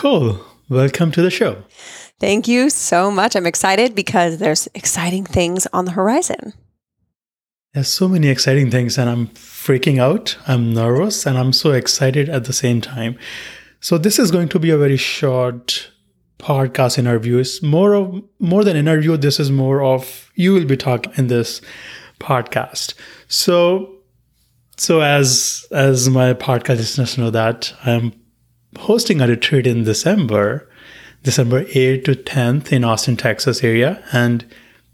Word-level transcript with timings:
Cool. 0.00 0.40
Welcome 0.70 1.12
to 1.12 1.20
the 1.20 1.28
show. 1.28 1.62
Thank 2.18 2.48
you 2.48 2.70
so 2.70 3.10
much. 3.10 3.36
I'm 3.36 3.44
excited 3.44 3.94
because 3.94 4.38
there's 4.38 4.66
exciting 4.74 5.26
things 5.26 5.66
on 5.74 5.84
the 5.84 5.90
horizon. 5.90 6.54
There's 7.74 7.88
so 7.88 8.08
many 8.08 8.28
exciting 8.28 8.70
things, 8.70 8.96
and 8.96 9.10
I'm 9.10 9.26
freaking 9.26 9.98
out. 9.98 10.38
I'm 10.46 10.72
nervous, 10.72 11.26
and 11.26 11.36
I'm 11.36 11.52
so 11.52 11.72
excited 11.72 12.30
at 12.30 12.44
the 12.44 12.54
same 12.54 12.80
time. 12.80 13.18
So 13.80 13.98
this 13.98 14.18
is 14.18 14.30
going 14.30 14.48
to 14.48 14.58
be 14.58 14.70
a 14.70 14.78
very 14.78 14.96
short 14.96 15.90
podcast 16.38 16.96
interview. 16.96 17.36
It's 17.36 17.62
more 17.62 17.92
of 17.92 18.22
more 18.38 18.64
than 18.64 18.78
interview. 18.78 19.18
This 19.18 19.38
is 19.38 19.50
more 19.50 19.82
of 19.82 20.32
you 20.34 20.54
will 20.54 20.64
be 20.64 20.78
talking 20.78 21.12
in 21.18 21.26
this 21.26 21.60
podcast. 22.18 22.94
So 23.28 23.96
so 24.78 25.02
as 25.02 25.66
as 25.72 26.08
my 26.08 26.32
podcast 26.32 26.78
listeners 26.78 27.18
know 27.18 27.28
that 27.28 27.74
I'm 27.84 28.14
hosting 28.78 29.20
a 29.20 29.26
retreat 29.26 29.66
in 29.66 29.84
December, 29.84 30.68
December 31.22 31.64
8th 31.64 32.04
to 32.04 32.14
10th 32.14 32.72
in 32.72 32.84
Austin, 32.84 33.16
Texas 33.16 33.62
area. 33.62 34.02
And 34.12 34.44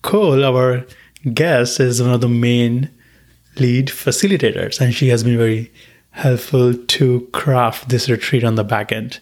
Kole, 0.03 0.45
our 0.45 0.87
guest, 1.33 1.81
is 1.81 2.03
one 2.03 2.13
of 2.13 2.21
the 2.21 2.29
main 2.29 2.91
lead 3.59 3.89
facilitators, 3.89 4.81
and 4.81 4.95
she 4.95 5.09
has 5.09 5.25
been 5.25 5.39
very 5.39 5.73
helpful 6.11 6.75
to 6.75 7.29
craft 7.33 7.89
this 7.89 8.09
retreat 8.09 8.45
on 8.45 8.55
the 8.55 8.65
back 8.65 8.93
end. 8.93 9.21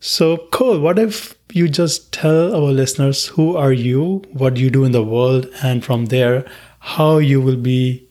So, 0.00 0.36
Kole, 0.52 0.80
what 0.80 0.98
if 0.98 1.34
you 1.52 1.68
just 1.68 2.12
tell 2.12 2.54
our 2.54 2.72
listeners 2.72 3.26
who 3.26 3.56
are 3.56 3.72
you, 3.72 4.22
what 4.32 4.56
you 4.56 4.70
do 4.70 4.84
in 4.84 4.92
the 4.92 5.02
world, 5.02 5.48
and 5.62 5.84
from 5.84 6.06
there, 6.06 6.44
how 6.78 7.18
you 7.18 7.40
will 7.40 7.56
be 7.56 8.06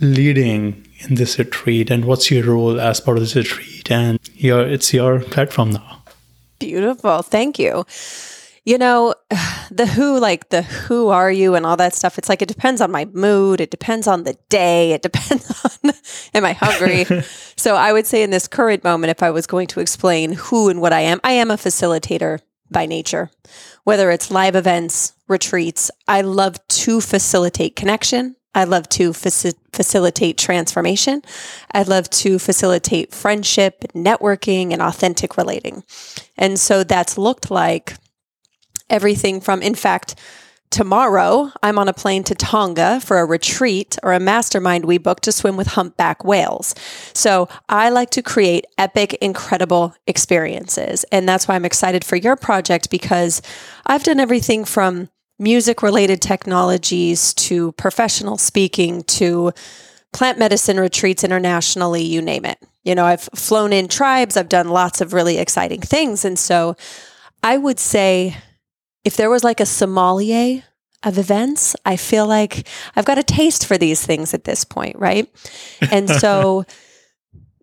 leading 0.00 0.86
in 1.00 1.14
this 1.14 1.38
retreat 1.38 1.90
and 1.90 2.04
what's 2.04 2.30
your 2.30 2.44
role 2.44 2.80
as 2.80 3.00
part 3.00 3.16
of 3.16 3.22
this 3.22 3.36
retreat? 3.36 3.73
And 3.90 4.18
your, 4.34 4.66
it's 4.66 4.92
your 4.92 5.20
platform 5.20 5.72
now. 5.72 6.02
Beautiful. 6.58 7.22
Thank 7.22 7.58
you. 7.58 7.84
You 8.64 8.78
know, 8.78 9.14
the 9.70 9.86
who, 9.86 10.18
like 10.18 10.48
the 10.48 10.62
who 10.62 11.08
are 11.08 11.30
you 11.30 11.54
and 11.54 11.66
all 11.66 11.76
that 11.76 11.94
stuff, 11.94 12.18
it's 12.18 12.28
like 12.28 12.42
it 12.42 12.48
depends 12.48 12.80
on 12.80 12.90
my 12.90 13.04
mood. 13.06 13.60
It 13.60 13.70
depends 13.70 14.06
on 14.06 14.24
the 14.24 14.36
day. 14.48 14.92
It 14.92 15.02
depends 15.10 15.50
on, 15.84 15.92
am 16.34 16.44
I 16.44 16.52
hungry? 16.52 17.04
so 17.56 17.76
I 17.76 17.92
would 17.92 18.06
say 18.06 18.22
in 18.22 18.30
this 18.30 18.48
current 18.48 18.84
moment, 18.84 19.10
if 19.10 19.22
I 19.22 19.30
was 19.30 19.46
going 19.46 19.66
to 19.68 19.80
explain 19.80 20.32
who 20.32 20.68
and 20.68 20.80
what 20.80 20.92
I 20.92 21.00
am, 21.00 21.20
I 21.22 21.32
am 21.32 21.50
a 21.50 21.56
facilitator 21.56 22.40
by 22.70 22.86
nature. 22.86 23.30
Whether 23.84 24.10
it's 24.10 24.30
live 24.30 24.56
events, 24.56 25.12
retreats, 25.28 25.90
I 26.08 26.22
love 26.22 26.56
to 26.68 27.00
facilitate 27.00 27.76
connection. 27.76 28.36
I 28.54 28.64
love 28.64 28.88
to 28.90 29.10
faci- 29.10 29.54
facilitate 29.72 30.38
transformation. 30.38 31.22
I 31.72 31.82
love 31.82 32.08
to 32.10 32.38
facilitate 32.38 33.12
friendship, 33.12 33.84
networking, 33.94 34.72
and 34.72 34.80
authentic 34.80 35.36
relating. 35.36 35.82
And 36.36 36.58
so 36.58 36.84
that's 36.84 37.18
looked 37.18 37.50
like 37.50 37.94
everything 38.88 39.40
from, 39.40 39.62
in 39.62 39.74
fact, 39.74 40.14
tomorrow 40.70 41.52
I'm 41.62 41.78
on 41.78 41.88
a 41.88 41.92
plane 41.92 42.24
to 42.24 42.34
Tonga 42.34 43.00
for 43.00 43.18
a 43.18 43.24
retreat 43.24 43.96
or 44.02 44.12
a 44.12 44.18
mastermind 44.18 44.84
we 44.84 44.98
booked 44.98 45.22
to 45.24 45.32
swim 45.32 45.56
with 45.56 45.68
humpback 45.68 46.24
whales. 46.24 46.74
So 47.12 47.48
I 47.68 47.90
like 47.90 48.10
to 48.10 48.22
create 48.22 48.66
epic, 48.76 49.14
incredible 49.14 49.94
experiences. 50.08 51.04
And 51.12 51.28
that's 51.28 51.46
why 51.46 51.54
I'm 51.54 51.64
excited 51.64 52.04
for 52.04 52.16
your 52.16 52.34
project 52.34 52.90
because 52.90 53.40
I've 53.86 54.02
done 54.02 54.18
everything 54.18 54.64
from 54.64 55.10
music 55.38 55.82
related 55.82 56.22
technologies 56.22 57.34
to 57.34 57.72
professional 57.72 58.38
speaking 58.38 59.02
to 59.02 59.52
plant 60.12 60.38
medicine 60.38 60.78
retreats 60.78 61.24
internationally, 61.24 62.02
you 62.02 62.22
name 62.22 62.44
it. 62.44 62.58
You 62.84 62.94
know, 62.94 63.04
I've 63.04 63.28
flown 63.34 63.72
in 63.72 63.88
tribes, 63.88 64.36
I've 64.36 64.48
done 64.48 64.68
lots 64.68 65.00
of 65.00 65.12
really 65.12 65.38
exciting 65.38 65.80
things. 65.80 66.24
And 66.24 66.38
so 66.38 66.76
I 67.42 67.56
would 67.56 67.80
say 67.80 68.36
if 69.04 69.16
there 69.16 69.30
was 69.30 69.44
like 69.44 69.60
a 69.60 69.66
sommelier 69.66 70.62
of 71.02 71.18
events, 71.18 71.76
I 71.84 71.96
feel 71.96 72.26
like 72.26 72.66
I've 72.96 73.04
got 73.04 73.18
a 73.18 73.22
taste 73.22 73.66
for 73.66 73.76
these 73.76 74.04
things 74.04 74.32
at 74.34 74.44
this 74.44 74.64
point, 74.64 74.96
right? 74.98 75.28
And 75.90 76.08
so 76.20 76.64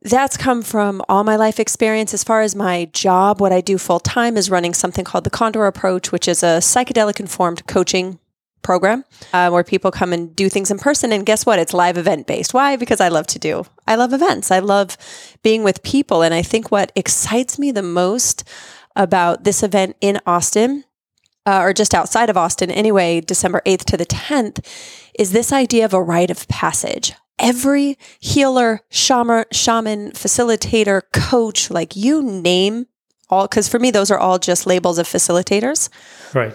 that's 0.02 0.38
come 0.38 0.62
from 0.62 1.02
all 1.08 1.24
my 1.24 1.36
life 1.36 1.60
experience. 1.60 2.14
As 2.14 2.24
far 2.24 2.42
as 2.42 2.56
my 2.56 2.86
job, 2.86 3.40
what 3.40 3.52
I 3.52 3.62
do 3.62 3.78
full 3.78 4.00
time 4.00 4.36
is 4.38 4.50
running 4.50 4.74
something 4.74 5.06
called 5.06 5.24
the 5.24 5.30
Condor 5.30 5.66
Approach, 5.66 6.12
which 6.12 6.28
is 6.28 6.42
a 6.44 6.58
psychedelic 6.58 7.20
informed 7.20 7.68
coaching 7.68 8.20
program 8.62 9.04
uh, 9.34 9.50
where 9.50 9.64
people 9.64 9.92
come 9.92 10.14
and 10.14 10.36
do 10.36 10.50
things 10.50 10.72
in 10.72 10.78
person. 10.78 11.12
And 11.12 11.26
guess 11.26 11.46
what? 11.46 11.60
It's 11.60 11.74
live 11.74 11.98
event 11.98 12.28
based. 12.28 12.54
Why? 12.54 12.76
Because 12.76 13.02
I 13.02 13.10
love 13.10 13.28
to 13.28 13.40
do, 13.40 13.66
I 13.88 13.96
love 13.96 14.14
events. 14.14 14.52
I 14.52 14.60
love 14.60 14.98
being 15.44 15.64
with 15.64 15.84
people. 15.84 16.22
And 16.22 16.34
I 16.34 16.42
think 16.42 16.72
what 16.72 16.92
excites 16.96 17.60
me 17.60 17.72
the 17.72 17.84
most 17.84 18.44
about 18.96 19.44
this 19.44 19.64
event 19.64 19.96
in 20.02 20.20
Austin 20.26 20.84
uh, 21.46 21.62
or 21.62 21.74
just 21.74 21.96
outside 21.96 22.30
of 22.30 22.38
Austin 22.38 22.70
anyway, 22.70 23.22
December 23.22 23.62
8th 23.66 23.86
to 23.86 23.98
the 23.98 24.06
10th, 24.06 24.66
is 25.18 25.32
this 25.32 25.52
idea 25.52 25.86
of 25.86 25.94
a 25.94 26.02
rite 26.02 26.30
of 26.30 26.48
passage. 26.48 27.14
Every 27.42 27.98
healer, 28.20 28.82
shaman, 28.90 29.46
shaman, 29.52 30.12
facilitator, 30.12 31.02
coach, 31.12 31.70
like 31.70 31.96
you 31.96 32.22
name 32.22 32.86
all, 33.32 33.48
because 33.48 33.68
for 33.68 33.80
me, 33.80 33.92
those 33.92 34.12
are 34.12 34.20
all 34.20 34.38
just 34.38 34.68
labels 34.68 35.00
of 35.00 35.08
facilitators. 35.08 35.90
Right. 36.36 36.54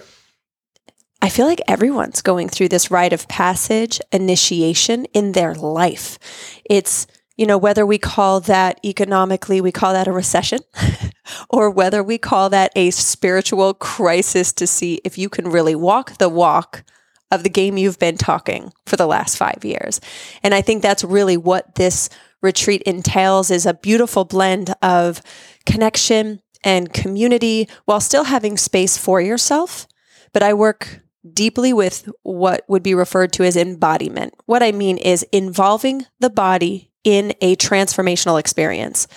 I 1.21 1.29
feel 1.29 1.47
like 1.47 1.61
everyone's 1.67 2.21
going 2.21 2.47
through 2.47 2.69
this 2.69 2.91
rite 2.91 3.13
of 3.13 3.27
passage 3.27 3.99
initiation 4.11 5.05
in 5.05 5.31
their 5.31 5.55
life. 5.55 6.19
It's, 6.63 7.07
you 7.35 7.47
know, 7.47 7.57
whether 7.57 7.85
we 7.85 7.97
call 7.97 8.39
that 8.41 8.79
economically, 8.85 9.59
we 9.59 9.71
call 9.71 9.93
that 9.93 10.07
a 10.07 10.11
recession. 10.11 10.59
or 11.49 11.69
whether 11.69 12.03
we 12.03 12.17
call 12.17 12.49
that 12.51 12.71
a 12.75 12.91
spiritual 12.91 13.73
crisis 13.73 14.53
to 14.53 14.67
see 14.67 15.01
if 15.03 15.17
you 15.17 15.29
can 15.29 15.49
really 15.49 15.75
walk 15.75 16.17
the 16.19 16.29
walk 16.29 16.83
of 17.31 17.43
the 17.43 17.49
game 17.49 17.77
you've 17.77 17.99
been 17.99 18.17
talking 18.17 18.71
for 18.85 18.95
the 18.95 19.07
last 19.07 19.37
five 19.37 19.63
years. 19.63 19.99
And 20.43 20.53
I 20.53 20.61
think 20.61 20.81
that's 20.81 21.03
really 21.03 21.37
what 21.37 21.75
this 21.75 22.09
retreat 22.41 22.81
entails 22.83 23.51
is 23.51 23.65
a 23.65 23.73
beautiful 23.73 24.25
blend 24.25 24.73
of 24.81 25.21
connection 25.65 26.41
and 26.63 26.93
community 26.93 27.67
while 27.85 27.99
still 27.99 28.25
having 28.25 28.57
space 28.57 28.97
for 28.97 29.21
yourself. 29.21 29.87
But 30.33 30.43
I 30.43 30.53
work 30.53 31.01
deeply 31.33 31.73
with 31.73 32.09
what 32.23 32.63
would 32.67 32.83
be 32.83 32.93
referred 32.93 33.33
to 33.33 33.43
as 33.43 33.57
embodiment. 33.57 34.33
What 34.45 34.63
I 34.63 34.71
mean 34.71 34.97
is 34.97 35.23
involving 35.31 36.05
the 36.19 36.29
body 36.29 36.91
in 37.03 37.33
a 37.41 37.55
transformational 37.55 38.39
experience. 38.39 39.07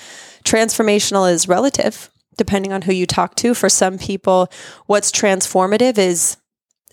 Transformational 0.44 1.30
is 1.30 1.48
relative, 1.48 2.10
depending 2.36 2.72
on 2.72 2.82
who 2.82 2.92
you 2.92 3.06
talk 3.06 3.34
to. 3.36 3.54
For 3.54 3.68
some 3.68 3.98
people, 3.98 4.48
what's 4.86 5.10
transformative 5.10 5.98
is 5.98 6.36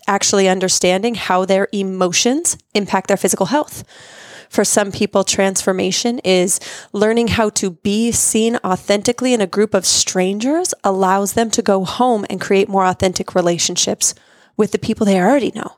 actually 0.08 0.48
understanding 0.48 1.14
how 1.14 1.44
their 1.44 1.68
emotions 1.72 2.56
impact 2.74 3.06
their 3.08 3.16
physical 3.16 3.46
health. 3.46 3.84
For 4.48 4.64
some 4.64 4.90
people, 4.90 5.24
transformation 5.24 6.20
is 6.20 6.58
learning 6.92 7.28
how 7.28 7.50
to 7.50 7.72
be 7.72 8.10
seen 8.12 8.56
authentically 8.64 9.34
in 9.34 9.42
a 9.42 9.46
group 9.46 9.74
of 9.74 9.84
strangers 9.84 10.72
allows 10.82 11.34
them 11.34 11.50
to 11.50 11.62
go 11.62 11.84
home 11.84 12.24
and 12.30 12.40
create 12.40 12.68
more 12.68 12.86
authentic 12.86 13.34
relationships 13.34 14.14
with 14.56 14.72
the 14.72 14.78
people 14.78 15.04
they 15.04 15.20
already 15.20 15.52
know, 15.54 15.76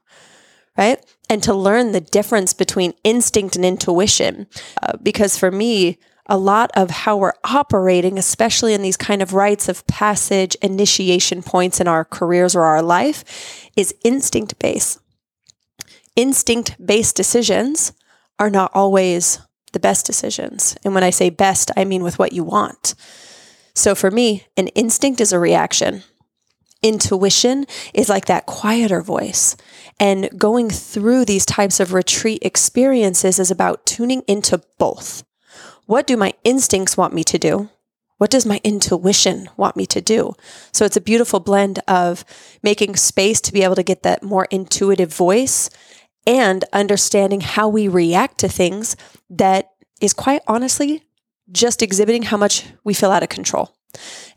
right? 0.78 1.04
And 1.28 1.42
to 1.42 1.52
learn 1.52 1.92
the 1.92 2.00
difference 2.00 2.54
between 2.54 2.94
instinct 3.02 3.56
and 3.56 3.64
intuition. 3.64 4.46
Uh, 4.80 4.96
because 5.02 5.36
for 5.36 5.50
me, 5.50 5.98
a 6.30 6.38
lot 6.38 6.70
of 6.74 6.90
how 6.90 7.16
we're 7.16 7.34
operating, 7.42 8.16
especially 8.16 8.72
in 8.72 8.82
these 8.82 8.96
kind 8.96 9.20
of 9.20 9.34
rites 9.34 9.68
of 9.68 9.84
passage, 9.88 10.54
initiation 10.62 11.42
points 11.42 11.80
in 11.80 11.88
our 11.88 12.04
careers 12.04 12.54
or 12.54 12.62
our 12.62 12.80
life, 12.80 13.68
is 13.76 13.92
instinct 14.04 14.56
based. 14.60 15.00
Instinct 16.14 16.76
based 16.84 17.16
decisions 17.16 17.92
are 18.38 18.48
not 18.48 18.70
always 18.74 19.40
the 19.72 19.80
best 19.80 20.06
decisions. 20.06 20.76
And 20.84 20.94
when 20.94 21.04
I 21.04 21.10
say 21.10 21.30
best, 21.30 21.72
I 21.76 21.84
mean 21.84 22.04
with 22.04 22.18
what 22.18 22.32
you 22.32 22.44
want. 22.44 22.94
So 23.74 23.96
for 23.96 24.10
me, 24.10 24.46
an 24.56 24.68
instinct 24.68 25.20
is 25.20 25.32
a 25.32 25.38
reaction. 25.38 26.04
Intuition 26.82 27.66
is 27.92 28.08
like 28.08 28.26
that 28.26 28.46
quieter 28.46 29.02
voice. 29.02 29.56
And 29.98 30.30
going 30.38 30.70
through 30.70 31.24
these 31.24 31.44
types 31.44 31.80
of 31.80 31.92
retreat 31.92 32.38
experiences 32.42 33.38
is 33.38 33.50
about 33.50 33.84
tuning 33.84 34.22
into 34.28 34.62
both. 34.78 35.24
What 35.90 36.06
do 36.06 36.16
my 36.16 36.34
instincts 36.44 36.96
want 36.96 37.12
me 37.14 37.24
to 37.24 37.36
do? 37.36 37.68
What 38.18 38.30
does 38.30 38.46
my 38.46 38.60
intuition 38.62 39.48
want 39.56 39.74
me 39.74 39.86
to 39.86 40.00
do? 40.00 40.34
So 40.70 40.84
it's 40.84 40.96
a 40.96 41.00
beautiful 41.00 41.40
blend 41.40 41.80
of 41.88 42.24
making 42.62 42.94
space 42.94 43.40
to 43.40 43.52
be 43.52 43.64
able 43.64 43.74
to 43.74 43.82
get 43.82 44.04
that 44.04 44.22
more 44.22 44.46
intuitive 44.52 45.12
voice 45.12 45.68
and 46.28 46.64
understanding 46.72 47.40
how 47.40 47.68
we 47.68 47.88
react 47.88 48.38
to 48.38 48.48
things 48.48 48.94
that 49.30 49.72
is 50.00 50.12
quite 50.12 50.42
honestly 50.46 51.02
just 51.50 51.82
exhibiting 51.82 52.22
how 52.22 52.36
much 52.36 52.66
we 52.84 52.94
feel 52.94 53.10
out 53.10 53.24
of 53.24 53.28
control. 53.28 53.74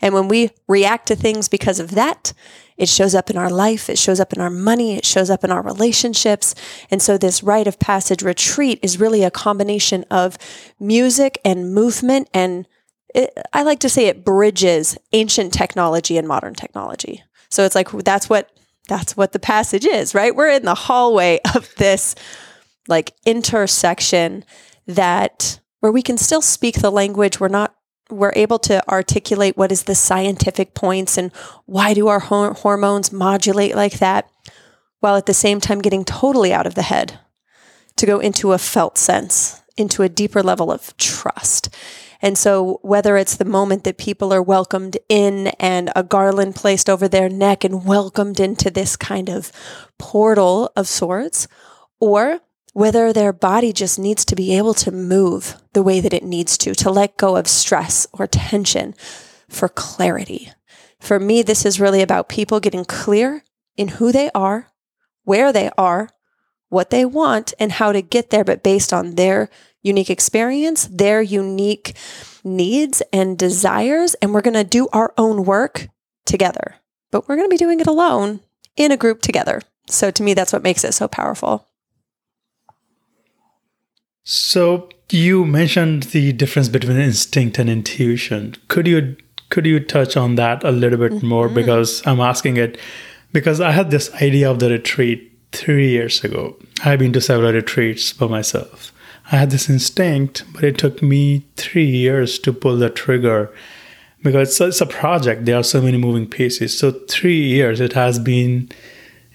And 0.01 0.13
when 0.13 0.27
we 0.27 0.51
react 0.67 1.07
to 1.07 1.15
things 1.15 1.47
because 1.47 1.79
of 1.79 1.91
that, 1.91 2.33
it 2.75 2.89
shows 2.89 3.13
up 3.13 3.29
in 3.29 3.37
our 3.37 3.51
life, 3.51 3.89
it 3.89 3.99
shows 3.99 4.19
up 4.19 4.33
in 4.33 4.41
our 4.41 4.49
money, 4.49 4.95
it 4.97 5.05
shows 5.05 5.29
up 5.29 5.43
in 5.43 5.51
our 5.51 5.61
relationships. 5.61 6.55
And 6.89 7.01
so, 7.01 7.17
this 7.17 7.43
rite 7.43 7.67
of 7.67 7.79
passage 7.79 8.23
retreat 8.23 8.79
is 8.81 8.99
really 8.99 9.23
a 9.23 9.29
combination 9.29 10.05
of 10.09 10.37
music 10.79 11.39
and 11.45 11.73
movement 11.73 12.29
and 12.33 12.67
it, 13.13 13.37
I 13.53 13.63
like 13.63 13.79
to 13.79 13.89
say 13.89 14.07
it 14.07 14.25
bridges 14.25 14.97
ancient 15.11 15.53
technology 15.53 16.17
and 16.17 16.27
modern 16.27 16.55
technology. 16.55 17.23
So 17.49 17.63
it's 17.63 17.75
like 17.75 17.89
that's 17.91 18.29
what 18.29 18.49
that's 18.87 19.15
what 19.15 19.31
the 19.31 19.39
passage 19.39 19.85
is, 19.85 20.13
right? 20.13 20.35
We're 20.35 20.49
in 20.49 20.65
the 20.65 20.75
hallway 20.75 21.39
of 21.55 21.73
this 21.77 22.15
like 22.87 23.13
intersection 23.25 24.43
that 24.87 25.59
where 25.79 25.91
we 25.91 26.01
can 26.01 26.17
still 26.17 26.41
speak 26.41 26.81
the 26.81 26.91
language 26.91 27.39
we're 27.39 27.47
not 27.47 27.72
we're 28.13 28.33
able 28.35 28.59
to 28.59 28.87
articulate 28.89 29.57
what 29.57 29.71
is 29.71 29.83
the 29.83 29.95
scientific 29.95 30.73
points 30.73 31.17
and 31.17 31.31
why 31.65 31.93
do 31.93 32.07
our 32.07 32.19
hor- 32.19 32.53
hormones 32.53 33.11
modulate 33.11 33.75
like 33.75 33.99
that 33.99 34.29
while 34.99 35.15
at 35.15 35.25
the 35.25 35.33
same 35.33 35.59
time 35.59 35.81
getting 35.81 36.05
totally 36.05 36.53
out 36.53 36.67
of 36.67 36.75
the 36.75 36.81
head 36.83 37.19
to 37.97 38.05
go 38.05 38.19
into 38.19 38.53
a 38.53 38.57
felt 38.57 38.97
sense 38.97 39.61
into 39.77 40.03
a 40.03 40.09
deeper 40.09 40.43
level 40.43 40.71
of 40.71 40.95
trust. 40.97 41.69
And 42.21 42.37
so, 42.37 42.79
whether 42.83 43.17
it's 43.17 43.35
the 43.35 43.43
moment 43.43 43.83
that 43.83 43.97
people 43.97 44.31
are 44.33 44.41
welcomed 44.41 44.97
in 45.09 45.47
and 45.59 45.91
a 45.95 46.03
garland 46.03 46.55
placed 46.55 46.89
over 46.89 47.07
their 47.07 47.27
neck 47.27 47.65
and 47.65 47.85
welcomed 47.85 48.39
into 48.39 48.71
this 48.71 48.95
kind 48.95 49.29
of 49.29 49.51
portal 49.99 50.71
of 50.75 50.87
sorts, 50.87 51.47
or 51.99 52.39
whether 52.73 53.13
their 53.13 53.31
body 53.31 53.71
just 53.71 53.97
needs 53.97 54.25
to 54.25 54.35
be 54.35 54.57
able 54.57 54.73
to 54.73 54.91
move 54.91 55.55
the 55.73 55.83
way 55.83 55.99
that 55.99 56.13
it 56.13 56.23
needs 56.23 56.57
to, 56.57 56.73
to 56.73 56.91
let 56.91 57.17
go 57.17 57.37
of 57.37 57.47
stress 57.47 58.07
or 58.13 58.27
tension 58.27 58.93
for 59.47 59.69
clarity. 59.69 60.51
For 60.99 61.19
me, 61.19 61.43
this 61.43 61.65
is 61.65 61.79
really 61.79 62.01
about 62.01 62.29
people 62.29 62.59
getting 62.59 62.85
clear 62.85 63.43
in 63.77 63.89
who 63.89 64.11
they 64.11 64.31
are, 64.33 64.71
where 65.23 65.53
they 65.53 65.69
are, 65.77 66.09
what 66.69 66.89
they 66.89 67.05
want, 67.05 67.53
and 67.59 67.71
how 67.73 67.91
to 67.91 68.01
get 68.01 68.31
there, 68.31 68.43
but 68.43 68.63
based 68.63 68.91
on 68.91 69.15
their 69.15 69.49
unique 69.83 70.09
experience, 70.09 70.87
their 70.87 71.21
unique 71.21 71.95
needs 72.43 73.03
and 73.11 73.37
desires, 73.37 74.15
and 74.15 74.33
we're 74.33 74.41
going 74.41 74.53
to 74.55 74.63
do 74.63 74.87
our 74.91 75.13
own 75.17 75.43
work 75.43 75.89
together. 76.25 76.75
But 77.11 77.27
we're 77.27 77.35
going 77.35 77.47
to 77.47 77.53
be 77.53 77.57
doing 77.57 77.79
it 77.79 77.87
alone 77.87 78.39
in 78.75 78.91
a 78.91 78.97
group 78.97 79.21
together. 79.21 79.61
So 79.87 80.09
to 80.09 80.23
me, 80.23 80.33
that's 80.33 80.53
what 80.53 80.63
makes 80.63 80.83
it 80.83 80.93
so 80.93 81.07
powerful. 81.07 81.67
So 84.23 84.89
you 85.09 85.45
mentioned 85.45 86.03
the 86.03 86.31
difference 86.33 86.69
between 86.69 86.97
instinct 86.97 87.59
and 87.59 87.69
intuition. 87.69 88.55
Could 88.67 88.87
you 88.87 89.17
could 89.49 89.65
you 89.65 89.79
touch 89.79 90.17
on 90.17 90.35
that 90.35 90.63
a 90.63 90.71
little 90.71 90.97
bit 90.97 91.11
mm-hmm. 91.11 91.27
more? 91.27 91.49
Because 91.49 92.05
I'm 92.07 92.19
asking 92.19 92.57
it 92.57 92.79
because 93.33 93.61
I 93.61 93.71
had 93.71 93.91
this 93.91 94.13
idea 94.15 94.49
of 94.49 94.59
the 94.59 94.69
retreat 94.69 95.31
three 95.51 95.89
years 95.89 96.23
ago. 96.23 96.55
I've 96.83 96.99
been 96.99 97.13
to 97.13 97.21
several 97.21 97.51
retreats 97.51 98.13
by 98.13 98.27
myself. 98.27 98.91
I 99.31 99.37
had 99.37 99.51
this 99.51 99.69
instinct, 99.69 100.43
but 100.53 100.63
it 100.63 100.77
took 100.77 101.01
me 101.01 101.45
three 101.55 101.85
years 101.85 102.39
to 102.39 102.51
pull 102.51 102.77
the 102.77 102.89
trigger 102.89 103.53
because 104.21 104.59
it's 104.59 104.81
a 104.81 104.85
project. 104.85 105.45
There 105.45 105.57
are 105.57 105.63
so 105.63 105.81
many 105.81 105.97
moving 105.97 106.27
pieces. 106.27 106.77
So, 106.77 106.91
three 107.09 107.41
years 107.41 107.79
it 107.79 107.93
has 107.93 108.19
been 108.19 108.69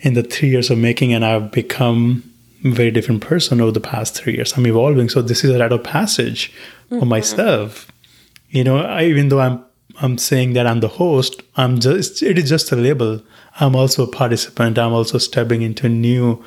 in 0.01 0.15
the 0.15 0.23
three 0.23 0.51
years 0.51 0.71
of 0.71 0.79
making, 0.79 1.13
and 1.13 1.25
I've 1.25 1.53
become 1.53 2.28
very 2.63 2.91
different 2.91 3.21
person 3.21 3.61
over 3.61 3.73
the 3.73 3.81
past 3.81 4.15
three 4.15 4.35
years. 4.35 4.53
I'm 4.57 4.67
evolving. 4.67 5.09
So, 5.09 5.23
this 5.23 5.45
is 5.45 5.51
a 5.51 5.59
rite 5.59 5.73
of 5.73 5.85
passage 5.85 6.53
mm-hmm. 6.87 7.01
for 7.01 7.07
myself. 7.07 7.91
You 8.51 8.65
know, 8.65 8.79
I, 8.79 9.05
even 9.05 9.29
though 9.29 9.41
I'm 9.41 9.65
I'm 10.01 10.17
saying 10.17 10.53
that 10.53 10.67
I'm 10.67 10.81
the 10.81 10.89
host, 10.89 11.43
I'm 11.57 11.81
just 11.81 12.23
it 12.23 12.39
is 12.39 12.49
just 12.49 12.73
a 12.73 12.77
label. 12.77 13.23
I'm 13.61 13.75
also 13.75 14.05
a 14.05 14.11
participant. 14.11 14.79
I'm 14.79 14.93
also 14.93 15.19
stepping 15.19 15.63
into 15.63 15.89
new 15.89 16.43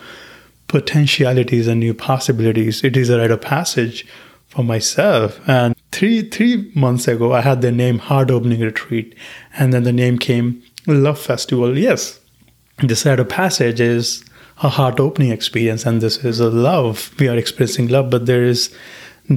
potentialities 0.67 1.67
and 1.67 1.79
new 1.79 1.93
possibilities. 1.93 2.83
It 2.83 2.95
is 2.95 3.09
a 3.09 3.19
rite 3.19 3.31
of 3.31 3.41
passage 3.41 4.07
for 4.47 4.63
myself. 4.63 5.39
And 5.47 5.75
three 5.91 6.29
three 6.29 6.71
months 6.75 7.07
ago, 7.07 7.33
I 7.33 7.41
had 7.41 7.61
the 7.61 7.71
name 7.71 7.99
Heart 7.99 8.31
Opening 8.31 8.61
Retreat, 8.61 9.15
and 9.57 9.73
then 9.73 9.83
the 9.83 9.93
name 9.93 10.17
came 10.17 10.63
Love 10.87 11.19
Festival. 11.19 11.77
Yes, 11.77 12.19
this 12.79 13.05
rite 13.05 13.19
of 13.19 13.29
passage 13.29 13.81
is 13.81 14.23
a 14.63 14.69
heart 14.69 14.99
opening 14.99 15.31
experience, 15.31 15.85
and 15.85 16.01
this 16.01 16.23
is 16.23 16.39
a 16.39 16.49
love. 16.49 17.13
We 17.19 17.27
are 17.27 17.37
experiencing 17.37 17.87
love, 17.87 18.09
but 18.09 18.25
there 18.25 18.43
is 18.43 18.73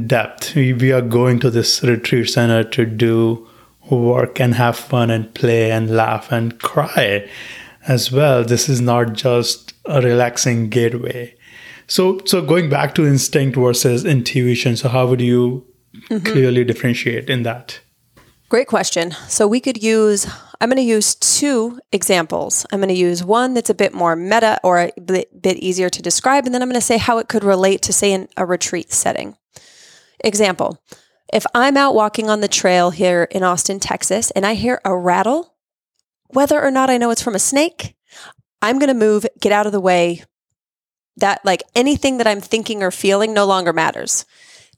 depth. 0.07 0.55
We, 0.55 0.73
we 0.73 0.93
are 0.93 1.01
going 1.01 1.41
to 1.41 1.51
this 1.51 1.83
retreat 1.83 2.29
center 2.29 2.65
to 2.65 2.85
do 2.85 3.49
work 3.91 4.41
and 4.41 4.55
have 4.55 4.77
fun 4.77 5.11
and 5.11 5.33
play 5.35 5.71
and 5.71 5.91
laugh 5.91 6.33
and 6.33 6.59
cry 6.61 7.29
as 7.87 8.11
well. 8.11 8.45
This 8.45 8.69
is 8.69 8.81
not 8.81 9.13
just 9.13 9.75
a 9.85 10.01
relaxing 10.01 10.69
gateway. 10.69 11.35
So, 11.87 12.21
so 12.25 12.41
going 12.41 12.71
back 12.71 12.95
to 12.95 13.07
instinct 13.07 13.57
versus 13.57 14.05
intuition, 14.05 14.77
so 14.77 14.89
how 14.89 15.07
would 15.07 15.21
you 15.21 15.67
mm-hmm. 16.09 16.25
clearly 16.25 16.65
differentiate 16.65 17.29
in 17.29 17.43
that? 17.43 17.81
Great 18.49 18.69
question. 18.69 19.13
So 19.29 19.47
we 19.47 19.61
could 19.61 19.83
use, 19.83 20.27
I'm 20.65 20.71
going 20.71 20.77
to 20.79 20.83
use 20.83 21.15
two 21.15 21.79
examples. 21.93 22.65
I'm 22.73 22.79
going 22.79 22.89
to 22.89 22.95
use 22.95 23.23
one 23.23 23.53
that's 23.53 23.69
a 23.69 23.75
bit 23.75 23.93
more 23.93 24.17
meta 24.17 24.59
or 24.65 24.79
a 24.79 24.93
bit 24.99 25.59
easier 25.59 25.91
to 25.91 26.01
describe, 26.01 26.47
and 26.47 26.55
then 26.55 26.63
I'm 26.63 26.71
going 26.71 26.81
to 26.81 26.87
say 26.87 26.97
how 26.97 27.19
it 27.19 27.29
could 27.29 27.45
relate 27.45 27.83
to, 27.83 27.93
say, 27.93 28.13
in 28.13 28.31
a 28.39 28.47
retreat 28.47 28.91
setting. 28.91 29.37
Example 30.21 30.83
If 31.31 31.45
I'm 31.55 31.77
out 31.77 31.95
walking 31.95 32.31
on 32.31 32.41
the 32.41 32.49
trail 32.49 32.93
here 32.93 33.25
in 33.25 33.43
Austin, 33.43 33.79
Texas, 33.79 34.31
and 34.31 34.47
I 34.47 34.55
hear 34.55 34.81
a 34.87 34.97
rattle, 34.97 35.55
whether 36.29 36.59
or 36.59 36.71
not 36.71 36.89
I 36.89 36.97
know 36.97 37.11
it's 37.11 37.21
from 37.21 37.35
a 37.35 37.39
snake, 37.39 37.95
I'm 38.63 38.79
going 38.79 38.89
to 38.89 38.95
move, 38.95 39.27
get 39.43 39.53
out 39.53 39.67
of 39.67 39.73
the 39.73 39.83
way. 39.83 40.25
That, 41.19 41.45
like 41.45 41.63
anything 41.75 42.17
that 42.17 42.27
I'm 42.27 42.41
thinking 42.41 42.83
or 42.83 42.91
feeling, 42.91 43.35
no 43.35 43.45
longer 43.45 43.75
matters. 43.75 44.25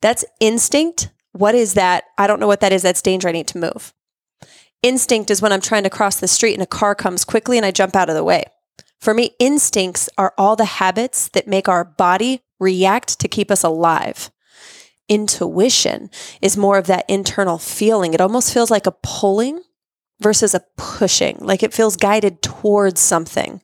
That's 0.01 0.25
instinct. 0.41 1.11
What 1.31 1.55
is 1.55 1.75
that? 1.75 2.07
I 2.19 2.27
don't 2.27 2.41
know 2.41 2.49
what 2.49 2.59
that 2.59 2.73
is. 2.73 2.83
That's 2.83 3.03
danger. 3.03 3.29
I 3.29 3.33
need 3.33 3.47
to 3.47 3.59
move. 3.59 3.95
Instinct 4.83 5.31
is 5.31 5.43
when 5.43 5.53
I'm 5.53 5.61
trying 5.61 5.85
to 5.85 5.91
cross 5.91 6.21
the 6.21 6.29
street 6.29 6.55
and 6.55 6.63
a 6.63 6.67
car 6.67 6.95
comes 6.95 7.25
quickly 7.25 7.57
and 7.57 7.67
I 7.67 7.71
jump 7.71 7.97
out 7.97 8.09
of 8.09 8.15
the 8.15 8.25
way. 8.25 8.45
For 9.01 9.15
me, 9.15 9.33
instincts 9.39 10.09
are 10.17 10.35
all 10.39 10.57
the 10.57 10.65
habits 10.65 11.29
that 11.29 11.49
make 11.49 11.69
our 11.69 11.85
body 11.85 12.43
react 12.59 13.19
to 13.21 13.29
keep 13.29 13.51
us 13.51 13.63
alive. 13.63 14.31
Intuition 15.09 16.11
is 16.43 16.57
more 16.57 16.79
of 16.79 16.87
that 16.87 17.05
internal 17.09 17.59
feeling. 17.59 18.15
It 18.15 18.21
almost 18.21 18.53
feels 18.53 18.71
like 18.71 18.87
a 18.87 18.97
pulling 19.03 19.63
versus 20.21 20.55
a 20.55 20.65
pushing, 20.77 21.39
like 21.41 21.63
it 21.63 21.75
feels 21.75 21.97
guided 21.97 22.43
towards 22.43 23.01
something. 23.01 23.63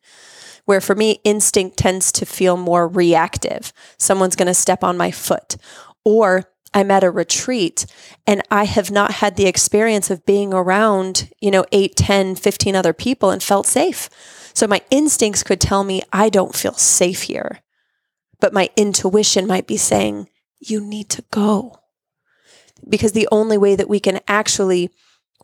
Where 0.64 0.80
for 0.80 0.94
me, 0.94 1.18
instinct 1.24 1.76
tends 1.76 2.12
to 2.12 2.26
feel 2.26 2.56
more 2.56 2.86
reactive. 2.86 3.72
Someone's 3.98 4.36
going 4.36 4.46
to 4.46 4.54
step 4.54 4.84
on 4.84 4.96
my 4.96 5.10
foot. 5.10 5.56
Or 6.04 6.44
I'm 6.74 6.90
at 6.90 7.04
a 7.04 7.10
retreat 7.10 7.86
and 8.26 8.42
I 8.50 8.64
have 8.64 8.90
not 8.90 9.14
had 9.14 9.36
the 9.36 9.46
experience 9.46 10.10
of 10.10 10.24
being 10.24 10.54
around, 10.54 11.30
you 11.40 11.50
know, 11.50 11.64
8, 11.72 11.96
10, 11.96 12.34
15 12.36 12.76
other 12.76 12.92
people 12.92 13.30
and 13.30 13.42
felt 13.42 13.66
safe. 13.66 14.08
So 14.54 14.66
my 14.66 14.82
instincts 14.90 15.42
could 15.42 15.60
tell 15.60 15.84
me 15.84 16.02
I 16.12 16.28
don't 16.28 16.54
feel 16.54 16.74
safe 16.74 17.22
here. 17.22 17.60
But 18.40 18.52
my 18.52 18.70
intuition 18.76 19.46
might 19.46 19.66
be 19.66 19.76
saying, 19.76 20.28
you 20.58 20.80
need 20.80 21.08
to 21.10 21.24
go. 21.30 21.76
Because 22.88 23.12
the 23.12 23.28
only 23.30 23.56
way 23.56 23.76
that 23.76 23.88
we 23.88 24.00
can 24.00 24.20
actually 24.26 24.90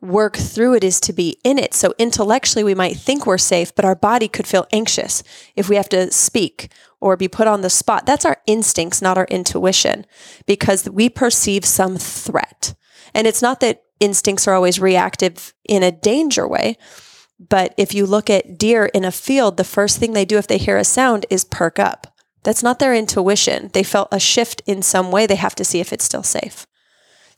work 0.00 0.36
through 0.36 0.74
it 0.74 0.84
is 0.84 1.00
to 1.00 1.12
be 1.12 1.38
in 1.44 1.58
it. 1.58 1.74
So 1.74 1.94
intellectually, 1.98 2.64
we 2.64 2.74
might 2.74 2.96
think 2.96 3.26
we're 3.26 3.38
safe, 3.38 3.74
but 3.74 3.84
our 3.84 3.94
body 3.94 4.28
could 4.28 4.46
feel 4.46 4.66
anxious 4.72 5.22
if 5.56 5.68
we 5.68 5.76
have 5.76 5.88
to 5.90 6.10
speak 6.12 6.70
or 7.00 7.16
be 7.16 7.28
put 7.28 7.46
on 7.46 7.60
the 7.60 7.70
spot. 7.70 8.06
That's 8.06 8.24
our 8.24 8.38
instincts, 8.46 9.02
not 9.02 9.18
our 9.18 9.26
intuition, 9.26 10.06
because 10.46 10.88
we 10.88 11.08
perceive 11.08 11.64
some 11.64 11.96
threat. 11.96 12.74
And 13.14 13.26
it's 13.26 13.42
not 13.42 13.60
that 13.60 13.82
instincts 14.00 14.46
are 14.46 14.54
always 14.54 14.80
reactive 14.80 15.54
in 15.68 15.82
a 15.82 15.92
danger 15.92 16.46
way. 16.46 16.76
But 17.38 17.72
if 17.76 17.94
you 17.94 18.04
look 18.04 18.28
at 18.28 18.58
deer 18.58 18.86
in 18.86 19.04
a 19.04 19.12
field, 19.12 19.56
the 19.56 19.64
first 19.64 19.98
thing 19.98 20.12
they 20.12 20.24
do 20.24 20.38
if 20.38 20.48
they 20.48 20.58
hear 20.58 20.76
a 20.76 20.84
sound 20.84 21.24
is 21.30 21.44
perk 21.44 21.78
up. 21.78 22.14
That's 22.42 22.62
not 22.62 22.78
their 22.78 22.94
intuition. 22.94 23.70
They 23.72 23.82
felt 23.82 24.08
a 24.10 24.18
shift 24.18 24.62
in 24.66 24.82
some 24.82 25.12
way. 25.12 25.26
They 25.26 25.36
have 25.36 25.54
to 25.56 25.64
see 25.64 25.80
if 25.80 25.92
it's 25.92 26.04
still 26.04 26.22
safe. 26.22 26.66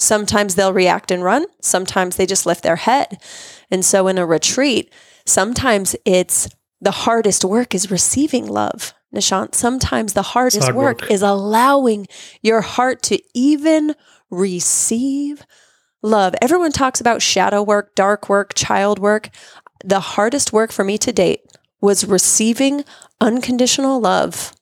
Sometimes 0.00 0.54
they'll 0.54 0.72
react 0.72 1.10
and 1.10 1.22
run. 1.22 1.44
Sometimes 1.60 2.16
they 2.16 2.24
just 2.24 2.46
lift 2.46 2.62
their 2.62 2.76
head. 2.76 3.22
And 3.70 3.84
so 3.84 4.08
in 4.08 4.16
a 4.16 4.24
retreat, 4.24 4.90
sometimes 5.26 5.94
it's 6.06 6.48
the 6.80 6.90
hardest 6.90 7.44
work 7.44 7.74
is 7.74 7.90
receiving 7.90 8.46
love. 8.46 8.94
Nishant, 9.14 9.54
sometimes 9.54 10.14
the 10.14 10.22
hardest 10.22 10.64
hard 10.64 10.74
work. 10.74 11.00
work 11.02 11.10
is 11.10 11.20
allowing 11.20 12.06
your 12.42 12.62
heart 12.62 13.02
to 13.04 13.20
even 13.34 13.94
receive 14.30 15.44
love. 16.00 16.34
Everyone 16.40 16.72
talks 16.72 17.00
about 17.00 17.20
shadow 17.20 17.62
work, 17.62 17.94
dark 17.94 18.28
work, 18.30 18.54
child 18.54 18.98
work. 18.98 19.28
The 19.84 20.00
hardest 20.00 20.50
work 20.50 20.72
for 20.72 20.82
me 20.84 20.96
to 20.96 21.12
date 21.12 21.42
was 21.82 22.06
receiving 22.06 22.84
unconditional 23.20 24.00
love 24.00 24.54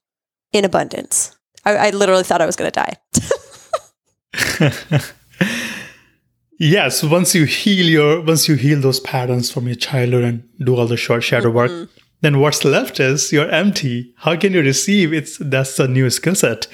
in 0.52 0.64
abundance. 0.64 1.36
I, 1.64 1.76
I 1.76 1.90
literally 1.90 2.24
thought 2.24 2.42
I 2.42 2.46
was 2.46 2.56
going 2.56 2.72
to 2.72 2.80
die. 2.80 2.96
Yes, 6.58 7.04
once 7.04 7.36
you 7.36 7.44
heal 7.44 7.86
your 7.86 8.20
once 8.20 8.48
you 8.48 8.56
heal 8.56 8.80
those 8.80 8.98
patterns 9.00 9.50
from 9.50 9.66
your 9.66 9.76
childhood 9.76 10.24
and 10.24 10.48
do 10.58 10.74
all 10.76 10.86
the 10.86 10.96
short 10.96 11.22
shadow 11.22 11.50
work, 11.50 11.70
mm-hmm. 11.70 11.84
then 12.20 12.40
what's 12.40 12.64
left 12.64 12.98
is 12.98 13.32
you're 13.32 13.48
empty. 13.48 14.12
How 14.16 14.36
can 14.36 14.52
you 14.52 14.60
receive? 14.60 15.12
It's 15.12 15.38
that's 15.38 15.78
a 15.78 15.86
new 15.86 16.10
skill 16.10 16.34
set 16.34 16.66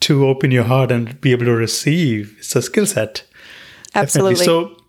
to 0.00 0.26
open 0.26 0.50
your 0.50 0.64
heart 0.64 0.92
and 0.92 1.18
be 1.22 1.32
able 1.32 1.46
to 1.46 1.54
receive. 1.54 2.36
It's 2.38 2.54
a 2.54 2.60
skill 2.60 2.84
set. 2.84 3.24
Absolutely. 3.94 4.34
Definitely. 4.34 4.74
So 4.76 4.82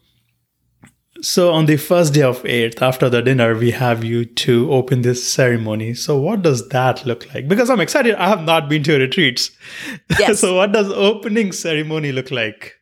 So 1.21 1.53
on 1.53 1.67
the 1.67 1.77
first 1.77 2.13
day 2.13 2.23
of 2.23 2.45
eighth, 2.45 2.81
after 2.81 3.09
the 3.09 3.21
dinner, 3.21 3.55
we 3.55 3.71
have 3.71 4.03
you 4.03 4.25
to 4.25 4.69
open 4.73 5.03
this 5.03 5.25
ceremony. 5.25 5.93
So 5.93 6.17
what 6.17 6.41
does 6.41 6.67
that 6.69 7.05
look 7.05 7.33
like? 7.33 7.47
Because 7.47 7.69
I'm 7.69 7.79
excited. 7.79 8.15
I 8.15 8.27
have 8.27 8.43
not 8.43 8.67
been 8.67 8.83
to 8.83 8.97
retreats. 8.97 9.51
Yes. 10.19 10.41
so 10.41 10.55
what 10.55 10.73
does 10.73 10.89
opening 10.89 11.53
ceremony 11.53 12.11
look 12.11 12.29
like? 12.29 12.73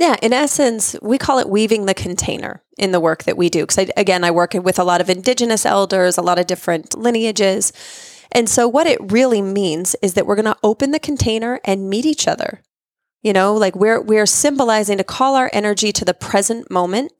Yeah, 0.00 0.16
in 0.22 0.32
essence, 0.32 0.96
we 1.02 1.18
call 1.18 1.40
it 1.40 1.50
weaving 1.50 1.84
the 1.84 1.92
container 1.92 2.62
in 2.78 2.90
the 2.90 3.00
work 3.00 3.24
that 3.24 3.36
we 3.36 3.50
do. 3.50 3.66
Because 3.66 3.90
again, 3.98 4.24
I 4.24 4.30
work 4.30 4.54
with 4.54 4.78
a 4.78 4.84
lot 4.84 5.02
of 5.02 5.10
indigenous 5.10 5.66
elders, 5.66 6.16
a 6.16 6.22
lot 6.22 6.38
of 6.38 6.46
different 6.46 6.96
lineages. 6.96 7.70
And 8.32 8.48
so, 8.48 8.66
what 8.66 8.86
it 8.86 9.12
really 9.12 9.42
means 9.42 9.94
is 10.00 10.14
that 10.14 10.26
we're 10.26 10.36
going 10.36 10.46
to 10.46 10.56
open 10.62 10.92
the 10.92 10.98
container 10.98 11.60
and 11.66 11.90
meet 11.90 12.06
each 12.06 12.26
other. 12.26 12.62
You 13.22 13.34
know, 13.34 13.52
like 13.52 13.76
we're 13.76 14.00
we're 14.00 14.24
symbolizing 14.24 14.96
to 14.96 15.04
call 15.04 15.36
our 15.36 15.50
energy 15.52 15.92
to 15.92 16.06
the 16.06 16.14
present 16.14 16.70
moment, 16.70 17.12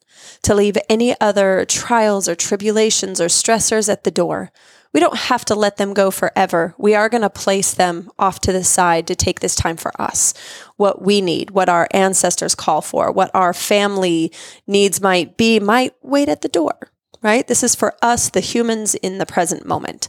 to 0.44 0.54
leave 0.54 0.78
any 0.88 1.14
other 1.20 1.66
trials 1.66 2.30
or 2.30 2.34
tribulations 2.34 3.20
or 3.20 3.26
stressors 3.26 3.90
at 3.90 4.04
the 4.04 4.10
door. 4.10 4.52
We 4.92 5.00
don't 5.00 5.16
have 5.16 5.44
to 5.46 5.54
let 5.54 5.76
them 5.76 5.94
go 5.94 6.10
forever. 6.10 6.74
We 6.76 6.94
are 6.94 7.08
going 7.08 7.22
to 7.22 7.30
place 7.30 7.72
them 7.72 8.10
off 8.18 8.40
to 8.40 8.52
the 8.52 8.64
side 8.64 9.06
to 9.06 9.14
take 9.14 9.40
this 9.40 9.54
time 9.54 9.76
for 9.76 9.92
us. 10.00 10.34
What 10.76 11.02
we 11.02 11.20
need, 11.20 11.52
what 11.52 11.68
our 11.68 11.86
ancestors 11.92 12.54
call 12.56 12.80
for, 12.80 13.12
what 13.12 13.30
our 13.32 13.54
family 13.54 14.32
needs 14.66 15.00
might 15.00 15.36
be, 15.36 15.60
might 15.60 15.94
wait 16.02 16.28
at 16.28 16.42
the 16.42 16.48
door, 16.48 16.90
right? 17.22 17.46
This 17.46 17.62
is 17.62 17.74
for 17.76 17.94
us, 18.02 18.30
the 18.30 18.40
humans 18.40 18.96
in 18.96 19.18
the 19.18 19.26
present 19.26 19.64
moment. 19.64 20.08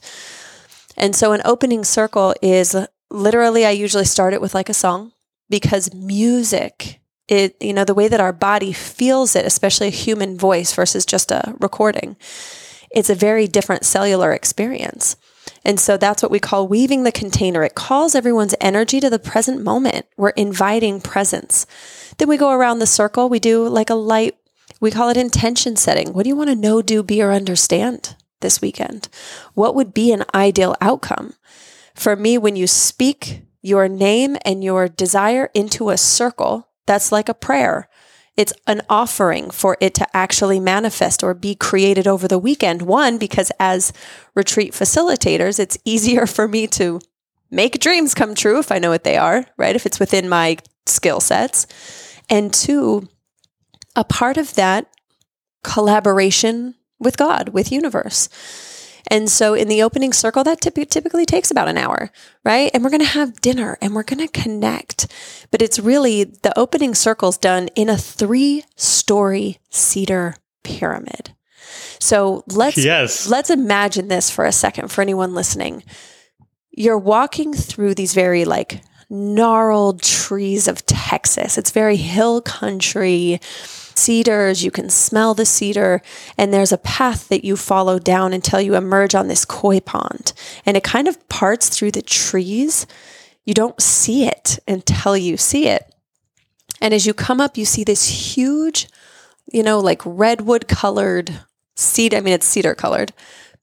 And 0.97 1.15
so 1.15 1.31
an 1.31 1.41
opening 1.45 1.83
circle 1.83 2.33
is 2.41 2.75
literally, 3.11 3.65
I 3.65 3.71
usually 3.71 4.05
start 4.05 4.33
it 4.33 4.41
with 4.41 4.55
like 4.55 4.69
a 4.69 4.73
song 4.73 5.11
because 5.49 5.93
music 5.93 7.01
it 7.27 7.55
you 7.61 7.73
know 7.73 7.85
the 7.85 7.93
way 7.93 8.07
that 8.07 8.19
our 8.19 8.33
body 8.33 8.73
feels 8.73 9.35
it 9.35 9.45
especially 9.45 9.87
a 9.87 9.91
human 9.91 10.37
voice 10.37 10.73
versus 10.73 11.05
just 11.05 11.31
a 11.31 11.55
recording 11.59 12.15
it's 12.93 13.09
a 13.09 13.15
very 13.15 13.47
different 13.47 13.85
cellular 13.85 14.33
experience. 14.33 15.15
And 15.63 15.79
so 15.79 15.95
that's 15.95 16.23
what 16.23 16.31
we 16.31 16.39
call 16.39 16.67
weaving 16.67 17.03
the 17.03 17.11
container. 17.11 17.63
It 17.63 17.75
calls 17.75 18.15
everyone's 18.15 18.55
energy 18.59 18.99
to 18.99 19.09
the 19.09 19.19
present 19.19 19.63
moment. 19.63 20.05
We're 20.17 20.29
inviting 20.29 21.01
presence. 21.01 21.65
Then 22.17 22.27
we 22.27 22.37
go 22.37 22.51
around 22.51 22.79
the 22.79 22.87
circle. 22.87 23.29
We 23.29 23.39
do 23.39 23.67
like 23.67 23.89
a 23.89 23.95
light 23.95 24.35
we 24.81 24.91
call 24.91 25.09
it 25.09 25.17
intention 25.17 25.75
setting. 25.75 26.11
What 26.11 26.23
do 26.23 26.29
you 26.29 26.35
want 26.35 26.49
to 26.49 26.55
know 26.55 26.81
do 26.81 27.03
be 27.03 27.21
or 27.21 27.31
understand 27.31 28.15
this 28.41 28.61
weekend? 28.61 29.07
What 29.53 29.75
would 29.75 29.93
be 29.93 30.11
an 30.11 30.25
ideal 30.33 30.75
outcome? 30.81 31.35
For 31.93 32.15
me 32.15 32.37
when 32.37 32.55
you 32.55 32.65
speak 32.65 33.43
your 33.61 33.87
name 33.87 34.37
and 34.43 34.63
your 34.63 34.89
desire 34.89 35.51
into 35.53 35.91
a 35.91 35.97
circle, 35.97 36.67
that's 36.87 37.11
like 37.11 37.29
a 37.29 37.35
prayer. 37.35 37.87
It's 38.37 38.53
an 38.65 38.81
offering 38.89 39.51
for 39.51 39.77
it 39.81 39.93
to 39.95 40.07
actually 40.15 40.59
manifest 40.59 41.23
or 41.23 41.33
be 41.33 41.53
created 41.53 42.07
over 42.07 42.27
the 42.27 42.39
weekend. 42.39 42.81
One, 42.81 43.17
because 43.17 43.51
as 43.59 43.91
retreat 44.35 44.73
facilitators, 44.73 45.59
it's 45.59 45.77
easier 45.83 46.25
for 46.25 46.47
me 46.47 46.67
to 46.67 47.01
make 47.49 47.79
dreams 47.79 48.13
come 48.13 48.33
true 48.33 48.59
if 48.59 48.71
I 48.71 48.79
know 48.79 48.89
what 48.89 49.03
they 49.03 49.17
are, 49.17 49.45
right? 49.57 49.75
If 49.75 49.85
it's 49.85 49.99
within 49.99 50.29
my 50.29 50.57
skill 50.85 51.19
sets. 51.19 51.67
And 52.29 52.53
two, 52.53 53.09
a 53.95 54.05
part 54.05 54.37
of 54.37 54.55
that 54.55 54.87
collaboration 55.63 56.75
with 56.99 57.17
God, 57.17 57.49
with 57.49 57.71
universe. 57.71 58.29
And 59.07 59.29
so 59.29 59.53
in 59.53 59.67
the 59.67 59.83
opening 59.83 60.13
circle, 60.13 60.43
that 60.43 60.61
typically 60.61 61.25
takes 61.25 61.51
about 61.51 61.67
an 61.67 61.77
hour, 61.77 62.11
right? 62.43 62.71
And 62.73 62.83
we're 62.83 62.89
going 62.89 63.01
to 63.01 63.05
have 63.07 63.41
dinner 63.41 63.77
and 63.81 63.93
we're 63.93 64.03
going 64.03 64.25
to 64.25 64.41
connect. 64.41 65.07
But 65.51 65.61
it's 65.61 65.79
really 65.79 66.23
the 66.23 66.57
opening 66.57 66.95
circle's 66.95 67.37
done 67.37 67.67
in 67.69 67.89
a 67.89 67.97
three 67.97 68.63
story 68.75 69.59
cedar 69.69 70.35
pyramid. 70.63 71.33
So 71.99 72.43
let's 72.47 72.77
yes. 72.77 73.27
let's 73.27 73.49
imagine 73.49 74.07
this 74.07 74.29
for 74.29 74.45
a 74.45 74.51
second 74.51 74.89
for 74.89 75.01
anyone 75.01 75.33
listening. 75.33 75.83
You're 76.71 76.97
walking 76.97 77.53
through 77.53 77.95
these 77.95 78.13
very 78.13 78.45
like 78.45 78.81
gnarled 79.09 80.01
trees 80.01 80.67
of 80.67 80.85
Texas. 80.85 81.57
It's 81.57 81.71
very 81.71 81.97
hill 81.97 82.41
country 82.41 83.39
cedars, 83.95 84.63
you 84.63 84.71
can 84.71 84.89
smell 84.89 85.33
the 85.33 85.45
cedar, 85.45 86.01
and 86.37 86.53
there's 86.53 86.71
a 86.71 86.77
path 86.77 87.27
that 87.29 87.45
you 87.45 87.55
follow 87.55 87.99
down 87.99 88.33
until 88.33 88.61
you 88.61 88.75
emerge 88.75 89.15
on 89.15 89.27
this 89.27 89.45
koi 89.45 89.79
pond. 89.79 90.33
And 90.65 90.77
it 90.77 90.83
kind 90.83 91.07
of 91.07 91.27
parts 91.29 91.69
through 91.69 91.91
the 91.91 92.01
trees. 92.01 92.87
You 93.45 93.53
don't 93.53 93.81
see 93.81 94.25
it 94.25 94.59
until 94.67 95.17
you 95.17 95.37
see 95.37 95.67
it. 95.67 95.93
And 96.79 96.93
as 96.93 97.05
you 97.05 97.13
come 97.13 97.39
up, 97.39 97.57
you 97.57 97.65
see 97.65 97.83
this 97.83 98.35
huge, 98.35 98.87
you 99.51 99.63
know, 99.63 99.79
like 99.79 100.01
redwood 100.05 100.67
colored 100.67 101.41
cedar, 101.75 102.17
I 102.17 102.21
mean, 102.21 102.33
it's 102.33 102.47
cedar 102.47 102.75
colored 102.75 103.13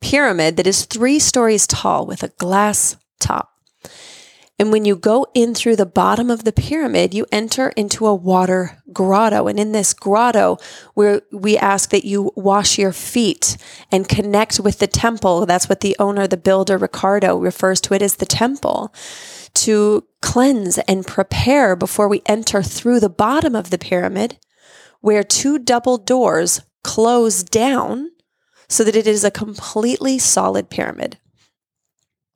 pyramid 0.00 0.56
that 0.56 0.66
is 0.66 0.84
three 0.84 1.18
stories 1.18 1.66
tall 1.66 2.06
with 2.06 2.22
a 2.22 2.28
glass 2.28 2.96
top. 3.18 3.52
And 4.58 4.72
when 4.72 4.84
you 4.84 4.96
go 4.96 5.24
in 5.34 5.54
through 5.54 5.76
the 5.76 5.86
bottom 5.86 6.30
of 6.30 6.42
the 6.42 6.52
pyramid, 6.52 7.14
you 7.14 7.26
enter 7.30 7.68
into 7.70 8.06
a 8.06 8.14
water 8.14 8.82
grotto. 8.92 9.46
And 9.46 9.58
in 9.58 9.70
this 9.70 9.94
grotto, 9.94 10.58
where 10.94 11.22
we 11.30 11.56
ask 11.56 11.90
that 11.90 12.04
you 12.04 12.32
wash 12.34 12.76
your 12.76 12.92
feet 12.92 13.56
and 13.92 14.08
connect 14.08 14.58
with 14.58 14.80
the 14.80 14.88
temple. 14.88 15.46
That's 15.46 15.68
what 15.68 15.80
the 15.80 15.94
owner, 16.00 16.26
the 16.26 16.36
builder, 16.36 16.76
Ricardo, 16.76 17.36
refers 17.36 17.80
to 17.82 17.94
it 17.94 18.02
as 18.02 18.16
the 18.16 18.26
temple 18.26 18.92
to 19.54 20.04
cleanse 20.20 20.78
and 20.78 21.06
prepare 21.06 21.76
before 21.76 22.08
we 22.08 22.22
enter 22.26 22.62
through 22.62 22.98
the 22.98 23.08
bottom 23.08 23.54
of 23.54 23.70
the 23.70 23.78
pyramid, 23.78 24.38
where 25.00 25.22
two 25.22 25.58
double 25.58 25.98
doors 25.98 26.62
close 26.82 27.44
down 27.44 28.10
so 28.68 28.82
that 28.82 28.96
it 28.96 29.06
is 29.06 29.22
a 29.22 29.30
completely 29.30 30.18
solid 30.18 30.68
pyramid. 30.68 31.16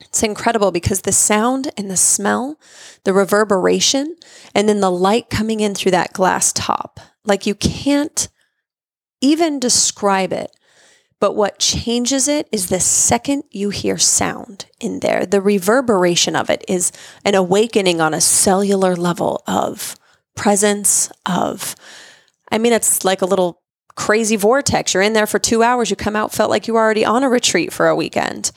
It's 0.04 0.22
incredible 0.22 0.72
because 0.72 1.02
the 1.02 1.12
sound 1.12 1.70
and 1.76 1.90
the 1.90 1.96
smell, 1.96 2.58
the 3.04 3.12
reverberation, 3.12 4.16
and 4.54 4.68
then 4.68 4.80
the 4.80 4.90
light 4.90 5.30
coming 5.30 5.60
in 5.60 5.74
through 5.74 5.92
that 5.92 6.12
glass 6.12 6.52
top, 6.52 7.00
like 7.24 7.46
you 7.46 7.54
can't 7.54 8.28
even 9.20 9.58
describe 9.58 10.32
it. 10.32 10.50
But 11.20 11.36
what 11.36 11.60
changes 11.60 12.26
it 12.26 12.48
is 12.50 12.68
the 12.68 12.80
second 12.80 13.44
you 13.52 13.70
hear 13.70 13.96
sound 13.96 14.66
in 14.80 14.98
there. 15.00 15.24
The 15.24 15.40
reverberation 15.40 16.34
of 16.34 16.50
it 16.50 16.64
is 16.66 16.90
an 17.24 17.36
awakening 17.36 18.00
on 18.00 18.12
a 18.12 18.20
cellular 18.20 18.96
level 18.96 19.42
of 19.46 19.94
presence, 20.34 21.12
of, 21.24 21.76
I 22.50 22.58
mean, 22.58 22.72
it's 22.72 23.04
like 23.04 23.22
a 23.22 23.26
little 23.26 23.62
crazy 23.94 24.34
vortex. 24.34 24.94
You're 24.94 25.02
in 25.04 25.12
there 25.12 25.28
for 25.28 25.38
two 25.38 25.62
hours, 25.62 25.90
you 25.90 25.96
come 25.96 26.16
out, 26.16 26.32
felt 26.32 26.50
like 26.50 26.66
you 26.66 26.74
were 26.74 26.80
already 26.80 27.04
on 27.04 27.22
a 27.22 27.28
retreat 27.28 27.72
for 27.72 27.86
a 27.86 27.94
weekend. 27.94 28.50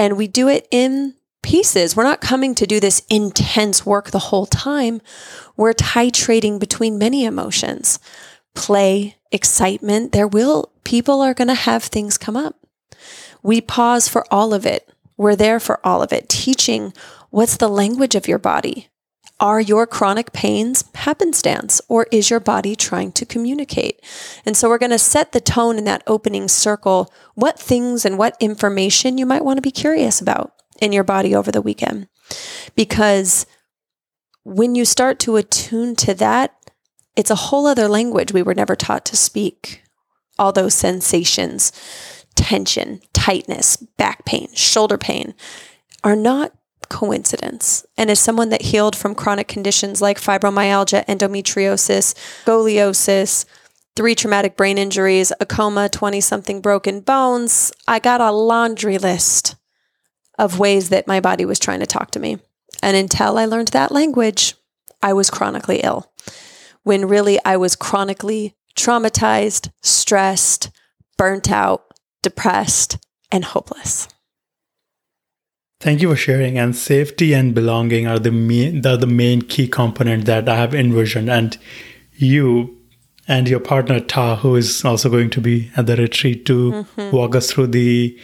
And 0.00 0.16
we 0.16 0.28
do 0.28 0.48
it 0.48 0.66
in 0.70 1.14
pieces. 1.42 1.94
We're 1.94 2.04
not 2.04 2.22
coming 2.22 2.54
to 2.54 2.66
do 2.66 2.80
this 2.80 3.02
intense 3.10 3.84
work 3.84 4.10
the 4.10 4.18
whole 4.18 4.46
time. 4.46 5.02
We're 5.58 5.74
titrating 5.74 6.58
between 6.58 6.96
many 6.96 7.26
emotions 7.26 7.98
play, 8.54 9.16
excitement. 9.30 10.12
There 10.12 10.26
will, 10.26 10.72
people 10.84 11.20
are 11.20 11.34
going 11.34 11.48
to 11.48 11.54
have 11.54 11.84
things 11.84 12.16
come 12.16 12.34
up. 12.34 12.56
We 13.42 13.60
pause 13.60 14.08
for 14.08 14.24
all 14.32 14.54
of 14.54 14.64
it. 14.64 14.88
We're 15.18 15.36
there 15.36 15.60
for 15.60 15.86
all 15.86 16.02
of 16.02 16.14
it, 16.14 16.30
teaching 16.30 16.94
what's 17.28 17.58
the 17.58 17.68
language 17.68 18.14
of 18.14 18.26
your 18.26 18.38
body. 18.38 18.88
Are 19.40 19.60
your 19.60 19.86
chronic 19.86 20.34
pains 20.34 20.84
happenstance 20.94 21.80
or 21.88 22.06
is 22.12 22.28
your 22.28 22.40
body 22.40 22.76
trying 22.76 23.10
to 23.12 23.24
communicate? 23.24 24.04
And 24.44 24.54
so 24.54 24.68
we're 24.68 24.76
going 24.76 24.90
to 24.90 24.98
set 24.98 25.32
the 25.32 25.40
tone 25.40 25.78
in 25.78 25.84
that 25.84 26.02
opening 26.06 26.46
circle 26.46 27.10
what 27.34 27.58
things 27.58 28.04
and 28.04 28.18
what 28.18 28.36
information 28.38 29.16
you 29.16 29.24
might 29.24 29.44
want 29.44 29.56
to 29.56 29.62
be 29.62 29.70
curious 29.70 30.20
about 30.20 30.52
in 30.82 30.92
your 30.92 31.04
body 31.04 31.34
over 31.34 31.50
the 31.50 31.62
weekend. 31.62 32.08
Because 32.74 33.46
when 34.44 34.74
you 34.74 34.84
start 34.84 35.18
to 35.20 35.36
attune 35.36 35.96
to 35.96 36.12
that, 36.14 36.54
it's 37.16 37.30
a 37.30 37.34
whole 37.34 37.66
other 37.66 37.88
language 37.88 38.32
we 38.32 38.42
were 38.42 38.54
never 38.54 38.76
taught 38.76 39.06
to 39.06 39.16
speak. 39.16 39.82
All 40.38 40.52
those 40.52 40.74
sensations, 40.74 41.72
tension, 42.34 43.00
tightness, 43.14 43.76
back 43.76 44.26
pain, 44.26 44.48
shoulder 44.54 44.98
pain 44.98 45.34
are 46.04 46.16
not 46.16 46.52
coincidence. 46.90 47.86
And 47.96 48.10
as 48.10 48.20
someone 48.20 48.50
that 48.50 48.62
healed 48.62 48.94
from 48.94 49.14
chronic 49.14 49.48
conditions 49.48 50.02
like 50.02 50.20
fibromyalgia, 50.20 51.06
endometriosis, 51.06 52.14
scoliosis, 52.44 53.46
three 53.96 54.14
traumatic 54.14 54.56
brain 54.56 54.76
injuries, 54.76 55.32
a 55.40 55.46
coma, 55.46 55.88
20 55.88 56.20
something 56.20 56.60
broken 56.60 57.00
bones, 57.00 57.72
I 57.88 57.98
got 57.98 58.20
a 58.20 58.30
laundry 58.30 58.98
list 58.98 59.56
of 60.38 60.58
ways 60.58 60.90
that 60.90 61.06
my 61.06 61.20
body 61.20 61.44
was 61.44 61.58
trying 61.58 61.80
to 61.80 61.86
talk 61.86 62.10
to 62.12 62.20
me. 62.20 62.38
And 62.82 62.96
until 62.96 63.38
I 63.38 63.46
learned 63.46 63.68
that 63.68 63.92
language, 63.92 64.54
I 65.02 65.12
was 65.12 65.30
chronically 65.30 65.80
ill. 65.82 66.12
When 66.82 67.08
really 67.08 67.38
I 67.44 67.56
was 67.56 67.76
chronically 67.76 68.56
traumatized, 68.76 69.70
stressed, 69.82 70.70
burnt 71.16 71.50
out, 71.50 71.84
depressed, 72.22 72.98
and 73.30 73.44
hopeless. 73.44 74.08
Thank 75.80 76.02
you 76.02 76.10
for 76.10 76.16
sharing. 76.16 76.58
And 76.58 76.76
safety 76.76 77.32
and 77.32 77.54
belonging 77.54 78.06
are 78.06 78.18
the 78.18 78.30
main, 78.30 78.82
the, 78.82 78.96
the 78.96 79.06
main 79.06 79.40
key 79.40 79.66
component 79.66 80.26
that 80.26 80.46
I 80.46 80.56
have 80.56 80.74
envisioned. 80.74 81.30
And 81.30 81.56
you 82.12 82.78
and 83.26 83.48
your 83.48 83.60
partner 83.60 83.98
Ta, 83.98 84.36
who 84.36 84.56
is 84.56 84.84
also 84.84 85.08
going 85.08 85.30
to 85.30 85.40
be 85.40 85.70
at 85.76 85.86
the 85.86 85.96
retreat 85.96 86.44
to 86.46 86.72
mm-hmm. 86.72 87.16
walk 87.16 87.34
us 87.34 87.50
through 87.50 87.68
the 87.68 88.18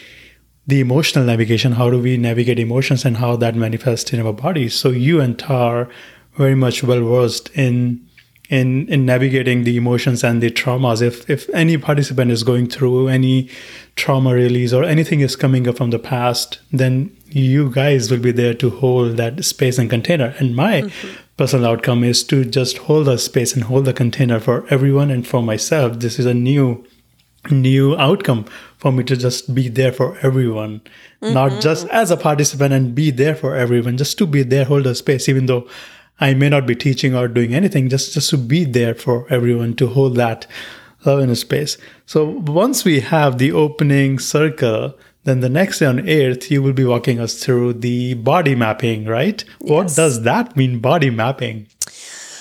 the 0.68 0.80
emotional 0.80 1.24
navigation. 1.24 1.72
How 1.72 1.90
do 1.90 1.98
we 1.98 2.16
navigate 2.16 2.58
emotions 2.58 3.04
and 3.04 3.16
how 3.16 3.36
that 3.36 3.54
manifests 3.54 4.12
in 4.12 4.20
our 4.20 4.32
bodies? 4.32 4.74
So 4.74 4.90
you 4.90 5.20
and 5.20 5.38
Ta 5.38 5.68
are 5.68 5.88
very 6.36 6.56
much 6.56 6.82
well 6.82 7.02
versed 7.02 7.48
in 7.50 8.05
in 8.48 8.88
in 8.88 9.04
navigating 9.04 9.64
the 9.64 9.76
emotions 9.76 10.22
and 10.22 10.42
the 10.42 10.50
traumas. 10.50 11.02
If 11.02 11.28
if 11.28 11.48
any 11.50 11.76
participant 11.76 12.30
is 12.30 12.42
going 12.42 12.68
through 12.68 13.08
any 13.08 13.48
trauma 13.96 14.34
release 14.34 14.72
or 14.72 14.84
anything 14.84 15.20
is 15.20 15.36
coming 15.36 15.66
up 15.66 15.76
from 15.76 15.90
the 15.90 15.98
past, 15.98 16.58
then 16.70 17.16
you 17.28 17.70
guys 17.70 18.10
will 18.10 18.18
be 18.18 18.32
there 18.32 18.54
to 18.54 18.70
hold 18.70 19.16
that 19.16 19.44
space 19.44 19.78
and 19.78 19.90
container. 19.90 20.34
And 20.38 20.54
my 20.54 20.82
mm-hmm. 20.82 21.14
personal 21.36 21.66
outcome 21.66 22.04
is 22.04 22.22
to 22.24 22.44
just 22.44 22.78
hold 22.78 23.06
the 23.06 23.18
space 23.18 23.54
and 23.54 23.64
hold 23.64 23.84
the 23.84 23.92
container 23.92 24.38
for 24.38 24.66
everyone 24.68 25.10
and 25.10 25.26
for 25.26 25.42
myself. 25.42 25.98
This 25.98 26.18
is 26.18 26.26
a 26.26 26.34
new 26.34 26.84
new 27.50 27.96
outcome 27.96 28.44
for 28.78 28.92
me 28.92 29.04
to 29.04 29.16
just 29.16 29.54
be 29.54 29.68
there 29.68 29.92
for 29.92 30.18
everyone 30.18 30.80
mm-hmm. 31.22 31.32
not 31.32 31.62
just 31.62 31.86
as 31.88 32.10
a 32.10 32.16
participant 32.16 32.74
and 32.74 32.92
be 32.92 33.12
there 33.12 33.36
for 33.36 33.54
everyone 33.54 33.96
just 33.96 34.18
to 34.18 34.26
be 34.26 34.42
there 34.42 34.64
hold 34.64 34.84
a 34.84 34.94
space 34.96 35.28
even 35.28 35.46
though 35.46 35.68
I 36.20 36.34
may 36.34 36.48
not 36.48 36.66
be 36.66 36.74
teaching 36.74 37.14
or 37.14 37.28
doing 37.28 37.54
anything, 37.54 37.88
just, 37.88 38.14
just 38.14 38.30
to 38.30 38.38
be 38.38 38.64
there 38.64 38.94
for 38.94 39.26
everyone 39.30 39.74
to 39.76 39.86
hold 39.88 40.16
that 40.16 40.46
love 41.04 41.20
in 41.20 41.30
a 41.30 41.36
space. 41.36 41.78
So 42.06 42.24
once 42.24 42.84
we 42.84 43.00
have 43.00 43.38
the 43.38 43.52
opening 43.52 44.18
circle, 44.18 44.94
then 45.24 45.40
the 45.40 45.48
next 45.48 45.80
day 45.80 45.86
on 45.86 46.08
earth, 46.08 46.50
you 46.50 46.62
will 46.62 46.72
be 46.72 46.84
walking 46.84 47.20
us 47.20 47.42
through 47.42 47.74
the 47.74 48.14
body 48.14 48.54
mapping, 48.54 49.06
right? 49.06 49.44
Yes. 49.60 49.70
What 49.70 49.94
does 49.94 50.22
that 50.22 50.56
mean, 50.56 50.80
body 50.80 51.10
mapping? 51.10 51.66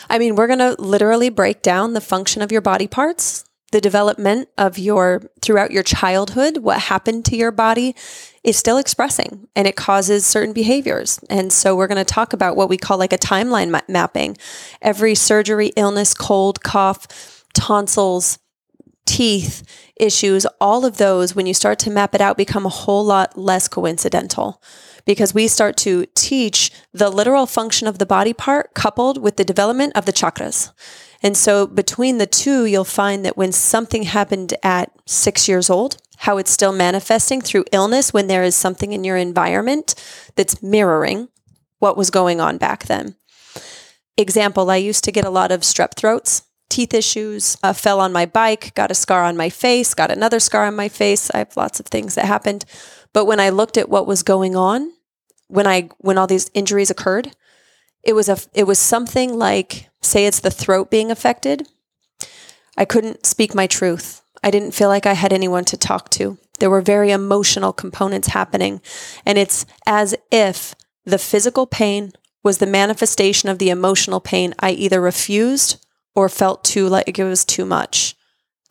I 0.09 0.19
mean, 0.19 0.35
we're 0.35 0.47
going 0.47 0.59
to 0.59 0.75
literally 0.79 1.29
break 1.29 1.61
down 1.61 1.93
the 1.93 2.01
function 2.01 2.41
of 2.41 2.51
your 2.51 2.61
body 2.61 2.87
parts, 2.87 3.44
the 3.75 3.81
development 3.81 4.47
of 4.57 4.77
your 4.77 5.29
throughout 5.41 5.69
your 5.69 5.83
childhood, 5.83 6.59
what 6.59 6.79
happened 6.83 7.25
to 7.25 7.35
your 7.35 7.51
body 7.51 7.93
is 8.41 8.55
still 8.55 8.77
expressing 8.77 9.49
and 9.53 9.67
it 9.67 9.75
causes 9.75 10.25
certain 10.25 10.53
behaviors. 10.53 11.19
And 11.29 11.51
so 11.51 11.75
we're 11.75 11.87
going 11.87 11.97
to 11.97 12.05
talk 12.05 12.31
about 12.31 12.55
what 12.55 12.69
we 12.69 12.77
call 12.77 12.97
like 12.97 13.11
a 13.11 13.17
timeline 13.17 13.71
ma- 13.71 13.81
mapping. 13.89 14.37
Every 14.81 15.13
surgery, 15.13 15.73
illness, 15.75 16.13
cold, 16.13 16.63
cough, 16.63 17.43
tonsils, 17.53 18.39
teeth 19.05 19.61
issues, 19.97 20.45
all 20.61 20.85
of 20.85 20.95
those, 20.95 21.35
when 21.35 21.45
you 21.45 21.53
start 21.53 21.77
to 21.79 21.91
map 21.91 22.15
it 22.15 22.21
out, 22.21 22.37
become 22.37 22.65
a 22.65 22.69
whole 22.69 23.03
lot 23.03 23.37
less 23.37 23.67
coincidental 23.67 24.61
because 25.05 25.33
we 25.33 25.47
start 25.47 25.77
to 25.77 26.05
teach 26.15 26.71
the 26.93 27.09
literal 27.09 27.45
function 27.45 27.87
of 27.87 27.99
the 27.99 28.05
body 28.05 28.33
part 28.33 28.73
coupled 28.73 29.21
with 29.21 29.37
the 29.37 29.45
development 29.45 29.93
of 29.95 30.05
the 30.05 30.13
chakras. 30.13 30.71
And 31.21 31.37
so 31.37 31.65
between 31.65 32.17
the 32.17 32.27
two, 32.27 32.65
you'll 32.65 32.83
find 32.83 33.25
that 33.25 33.37
when 33.37 33.51
something 33.51 34.03
happened 34.03 34.53
at 34.63 34.91
six 35.05 35.47
years 35.47 35.69
old, 35.69 35.97
how 36.19 36.37
it's 36.37 36.51
still 36.51 36.71
manifesting 36.71 37.41
through 37.41 37.65
illness 37.71 38.13
when 38.13 38.27
there 38.27 38.43
is 38.43 38.55
something 38.55 38.93
in 38.93 39.03
your 39.03 39.17
environment 39.17 39.95
that's 40.35 40.61
mirroring 40.61 41.29
what 41.79 41.97
was 41.97 42.09
going 42.09 42.39
on 42.39 42.57
back 42.57 42.85
then. 42.85 43.15
Example, 44.17 44.69
I 44.69 44.77
used 44.77 45.03
to 45.03 45.11
get 45.11 45.25
a 45.25 45.29
lot 45.29 45.51
of 45.51 45.61
strep 45.61 45.95
throats, 45.95 46.43
teeth 46.69 46.93
issues, 46.93 47.57
uh, 47.63 47.73
fell 47.73 47.99
on 47.99 48.13
my 48.13 48.25
bike, 48.25 48.73
got 48.75 48.91
a 48.91 48.95
scar 48.95 49.23
on 49.23 49.35
my 49.35 49.49
face, 49.49 49.93
got 49.93 50.09
another 50.09 50.39
scar 50.39 50.65
on 50.65 50.75
my 50.75 50.89
face. 50.89 51.29
I 51.31 51.39
have 51.39 51.57
lots 51.57 51.79
of 51.79 51.87
things 51.87 52.15
that 52.15 52.25
happened. 52.25 52.65
But 53.15 53.27
when 53.27 53.39
I 53.39 53.47
looked 53.47 53.77
at 53.77 53.87
what 53.87 54.07
was 54.07 54.23
going 54.23 54.57
on, 54.57 54.91
when 55.47 55.65
I 55.65 55.89
when 55.99 56.17
all 56.17 56.27
these 56.27 56.51
injuries 56.53 56.91
occurred, 56.91 57.31
it 58.03 58.11
was 58.11 58.27
a 58.27 58.37
it 58.53 58.65
was 58.65 58.77
something 58.77 59.39
like 59.39 59.89
say 60.01 60.25
it's 60.25 60.41
the 60.41 60.51
throat 60.51 60.91
being 60.91 61.09
affected. 61.09 61.65
I 62.77 62.83
couldn't 62.83 63.25
speak 63.25 63.55
my 63.55 63.67
truth. 63.67 64.21
I 64.43 64.51
didn't 64.51 64.73
feel 64.73 64.89
like 64.89 65.05
I 65.05 65.13
had 65.13 65.31
anyone 65.31 65.63
to 65.63 65.77
talk 65.77 66.09
to. 66.09 66.37
There 66.59 66.69
were 66.69 66.81
very 66.81 67.11
emotional 67.11 67.71
components 67.71 68.27
happening. 68.27 68.81
And 69.25 69.37
it's 69.37 69.65
as 69.85 70.13
if 70.29 70.75
the 71.05 71.17
physical 71.17 71.65
pain 71.65 72.11
was 72.43 72.57
the 72.57 72.67
manifestation 72.67 73.47
of 73.47 73.59
the 73.59 73.69
emotional 73.69 74.19
pain 74.19 74.53
I 74.59 74.71
either 74.71 74.99
refused 74.99 75.77
or 76.15 76.27
felt 76.27 76.65
too 76.65 76.89
like 76.89 77.17
it 77.17 77.23
was 77.23 77.45
too 77.45 77.63
much 77.63 78.17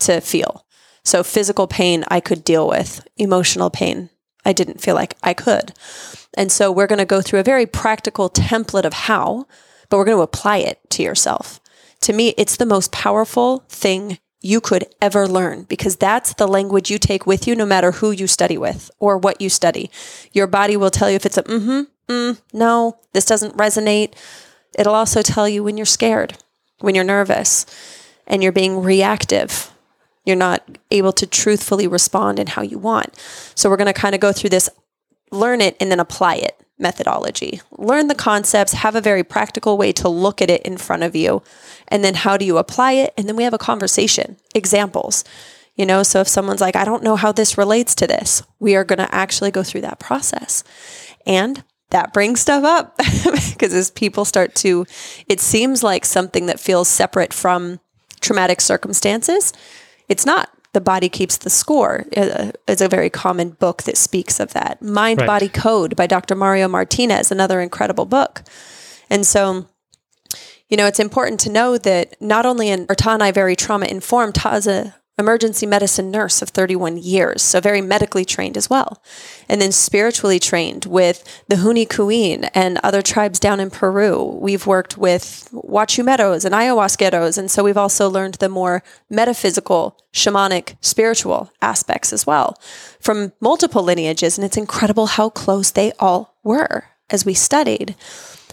to 0.00 0.20
feel. 0.20 0.66
So 1.02 1.22
physical 1.22 1.66
pain 1.66 2.04
I 2.08 2.20
could 2.20 2.44
deal 2.44 2.68
with, 2.68 3.08
emotional 3.16 3.70
pain 3.70 4.10
I 4.44 4.52
didn't 4.52 4.80
feel 4.80 4.94
like 4.94 5.16
I 5.22 5.34
could. 5.34 5.72
And 6.36 6.50
so 6.50 6.70
we're 6.70 6.86
going 6.86 6.98
to 6.98 7.04
go 7.04 7.22
through 7.22 7.40
a 7.40 7.44
very 7.44 7.66
practical 7.66 8.28
template 8.28 8.84
of 8.84 8.92
how, 8.92 9.46
but 9.88 9.96
we're 9.96 10.04
going 10.04 10.18
to 10.18 10.22
apply 10.22 10.58
it 10.58 10.78
to 10.90 11.02
yourself. 11.02 11.60
To 12.02 12.12
me, 12.12 12.34
it's 12.36 12.56
the 12.56 12.66
most 12.66 12.92
powerful 12.92 13.64
thing 13.68 14.18
you 14.44 14.60
could 14.60 14.84
ever 15.00 15.26
learn 15.26 15.62
because 15.64 15.96
that's 15.96 16.34
the 16.34 16.46
language 16.46 16.90
you 16.90 16.98
take 16.98 17.26
with 17.26 17.46
you 17.46 17.56
no 17.56 17.64
matter 17.64 17.92
who 17.92 18.10
you 18.10 18.26
study 18.26 18.58
with 18.58 18.90
or 18.98 19.16
what 19.16 19.40
you 19.40 19.48
study. 19.48 19.90
Your 20.32 20.46
body 20.46 20.76
will 20.76 20.90
tell 20.90 21.08
you 21.08 21.16
if 21.16 21.24
it's 21.24 21.38
a 21.38 21.42
mm-hmm, 21.44 22.12
mm, 22.12 22.40
no, 22.52 22.98
this 23.14 23.24
doesn't 23.24 23.56
resonate. 23.56 24.12
It'll 24.78 24.94
also 24.94 25.22
tell 25.22 25.48
you 25.48 25.64
when 25.64 25.78
you're 25.78 25.86
scared, 25.86 26.36
when 26.80 26.94
you're 26.94 27.04
nervous, 27.04 27.64
and 28.26 28.42
you're 28.42 28.52
being 28.52 28.82
reactive. 28.82 29.70
You're 30.24 30.36
not 30.36 30.78
able 30.90 31.12
to 31.12 31.26
truthfully 31.26 31.86
respond 31.86 32.38
in 32.38 32.48
how 32.48 32.62
you 32.62 32.78
want. 32.78 33.18
So 33.54 33.68
we're 33.68 33.76
going 33.76 33.86
to 33.86 33.92
kind 33.92 34.14
of 34.14 34.20
go 34.20 34.32
through 34.32 34.50
this, 34.50 34.70
learn 35.30 35.60
it, 35.60 35.76
and 35.80 35.90
then 35.90 36.00
apply 36.00 36.36
it 36.36 36.64
methodology. 36.78 37.60
Learn 37.78 38.08
the 38.08 38.14
concepts, 38.14 38.72
have 38.72 38.96
a 38.96 39.00
very 39.00 39.22
practical 39.22 39.78
way 39.78 39.92
to 39.92 40.08
look 40.08 40.42
at 40.42 40.50
it 40.50 40.62
in 40.62 40.76
front 40.76 41.02
of 41.02 41.14
you. 41.14 41.42
And 41.88 42.02
then 42.02 42.14
how 42.14 42.36
do 42.36 42.44
you 42.44 42.58
apply 42.58 42.92
it? 42.92 43.14
And 43.16 43.28
then 43.28 43.36
we 43.36 43.44
have 43.44 43.54
a 43.54 43.58
conversation, 43.58 44.36
examples. 44.54 45.24
You 45.76 45.86
know, 45.86 46.02
so 46.02 46.20
if 46.20 46.28
someone's 46.28 46.60
like, 46.60 46.76
I 46.76 46.84
don't 46.84 47.02
know 47.02 47.16
how 47.16 47.32
this 47.32 47.58
relates 47.58 47.94
to 47.96 48.06
this, 48.06 48.42
we 48.60 48.76
are 48.76 48.84
going 48.84 48.98
to 48.98 49.12
actually 49.14 49.50
go 49.50 49.62
through 49.62 49.82
that 49.82 49.98
process. 49.98 50.62
And 51.26 51.64
that 51.90 52.12
brings 52.12 52.40
stuff 52.40 52.64
up 52.64 52.96
because 53.52 53.74
as 53.74 53.90
people 53.90 54.24
start 54.24 54.54
to, 54.56 54.86
it 55.28 55.40
seems 55.40 55.82
like 55.82 56.04
something 56.04 56.46
that 56.46 56.60
feels 56.60 56.88
separate 56.88 57.32
from 57.32 57.80
traumatic 58.20 58.60
circumstances. 58.60 59.52
It's 60.08 60.26
not 60.26 60.50
the 60.74 60.80
Body 60.80 61.08
Keeps 61.08 61.38
the 61.38 61.50
Score 61.50 62.04
uh, 62.16 62.52
is 62.66 62.80
a 62.80 62.88
very 62.88 63.08
common 63.08 63.50
book 63.50 63.84
that 63.84 63.96
speaks 63.96 64.40
of 64.40 64.52
that. 64.52 64.82
Mind 64.82 65.20
right. 65.20 65.26
Body 65.26 65.48
Code 65.48 65.96
by 65.96 66.06
Dr. 66.06 66.34
Mario 66.34 66.68
Martinez, 66.68 67.30
another 67.30 67.60
incredible 67.60 68.04
book. 68.04 68.42
And 69.08 69.24
so, 69.24 69.68
you 70.68 70.76
know, 70.76 70.86
it's 70.86 71.00
important 71.00 71.40
to 71.40 71.50
know 71.50 71.78
that 71.78 72.20
not 72.20 72.44
only 72.44 72.68
in 72.68 72.86
Ta 72.86 73.16
and 73.20 73.34
very 73.34 73.56
trauma 73.56 73.86
informed, 73.86 74.34
Ta 74.34 74.56
is 74.56 74.66
a 74.66 74.96
emergency 75.16 75.66
medicine 75.66 76.10
nurse 76.10 76.42
of 76.42 76.48
31 76.48 76.96
years, 76.96 77.42
so 77.42 77.60
very 77.60 77.80
medically 77.80 78.24
trained 78.24 78.56
as 78.56 78.68
well. 78.68 79.02
And 79.48 79.60
then 79.60 79.70
spiritually 79.70 80.40
trained 80.40 80.86
with 80.86 81.22
the 81.48 81.56
Huni 81.56 81.88
Kuin 81.88 82.48
and 82.54 82.78
other 82.82 83.02
tribes 83.02 83.38
down 83.38 83.60
in 83.60 83.70
Peru. 83.70 84.38
We've 84.40 84.66
worked 84.66 84.98
with 84.98 85.48
Huachumeros 85.52 86.44
and 86.44 86.54
Ayahuasqueros, 86.54 87.38
and 87.38 87.50
so 87.50 87.62
we've 87.62 87.76
also 87.76 88.08
learned 88.08 88.34
the 88.34 88.48
more 88.48 88.82
metaphysical, 89.08 89.96
shamanic, 90.12 90.76
spiritual 90.80 91.50
aspects 91.62 92.12
as 92.12 92.26
well 92.26 92.58
from 93.00 93.32
multiple 93.40 93.82
lineages. 93.82 94.36
And 94.36 94.44
it's 94.44 94.56
incredible 94.56 95.06
how 95.06 95.30
close 95.30 95.70
they 95.70 95.92
all 96.00 96.36
were 96.42 96.86
as 97.10 97.24
we 97.24 97.34
studied. 97.34 97.94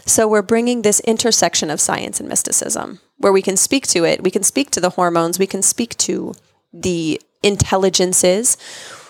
So 0.04 0.26
we're 0.26 0.42
bringing 0.42 0.82
this 0.82 1.00
intersection 1.00 1.70
of 1.70 1.80
science 1.80 2.18
and 2.20 2.28
mysticism 2.28 3.00
where 3.18 3.32
we 3.32 3.42
can 3.42 3.56
speak 3.56 3.86
to 3.88 4.04
it. 4.04 4.22
We 4.22 4.30
can 4.30 4.42
speak 4.42 4.70
to 4.72 4.80
the 4.80 4.90
hormones. 4.90 5.38
We 5.38 5.46
can 5.46 5.62
speak 5.62 5.96
to 5.98 6.34
the 6.72 7.20
intelligences. 7.42 8.56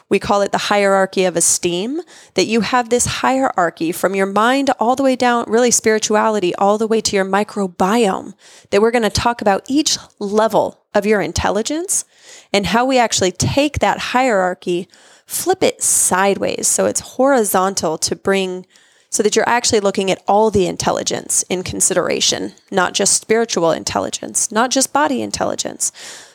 We 0.09 0.18
call 0.18 0.42
it 0.42 0.53
the 0.53 0.59
hierarchy 0.59 1.25
of 1.25 1.37
esteem, 1.37 2.03
that 2.35 2.44
you 2.44 2.61
have 2.61 2.90
this 2.90 3.07
hierarchy 3.07 3.92
from 3.92 4.14
your 4.14 4.27
mind 4.27 4.70
all 4.79 4.94
the 4.94 5.03
way 5.03 5.16
down, 5.16 5.46
really 5.48 5.70
spirituality, 5.70 6.55
all 6.57 6.77
the 6.77 6.87
way 6.87 7.01
to 7.01 7.16
your 7.16 7.25
microbiome, 7.25 8.35
that 8.70 8.83
we're 8.83 8.90
going 8.90 9.03
to 9.03 9.11
talk 9.11 9.40
about 9.40 9.64
each 9.68 9.96
level 10.18 10.85
of 10.92 11.07
your 11.07 11.22
intelligence 11.22 12.05
and 12.53 12.66
how 12.66 12.85
we 12.85 12.98
actually 12.98 13.33
take 13.33 13.79
that 13.79 13.98
hierarchy, 13.98 14.87
flip 15.25 15.62
it 15.62 15.83
sideways 15.83 16.68
so 16.68 16.85
it's 16.85 17.01
horizontal 17.01 17.96
to 17.96 18.14
bring 18.14 18.66
so 19.09 19.22
that 19.22 19.37
you're 19.37 19.48
actually 19.48 19.81
looking 19.81 20.11
at 20.11 20.22
all 20.27 20.51
the 20.51 20.66
intelligence 20.66 21.42
in 21.51 21.62
consideration, 21.62 22.53
not 22.70 22.94
just 22.94 23.20
spiritual 23.20 23.70
intelligence, 23.70 24.51
not 24.51 24.70
just 24.70 24.92
body 24.92 25.20
intelligence, 25.20 25.92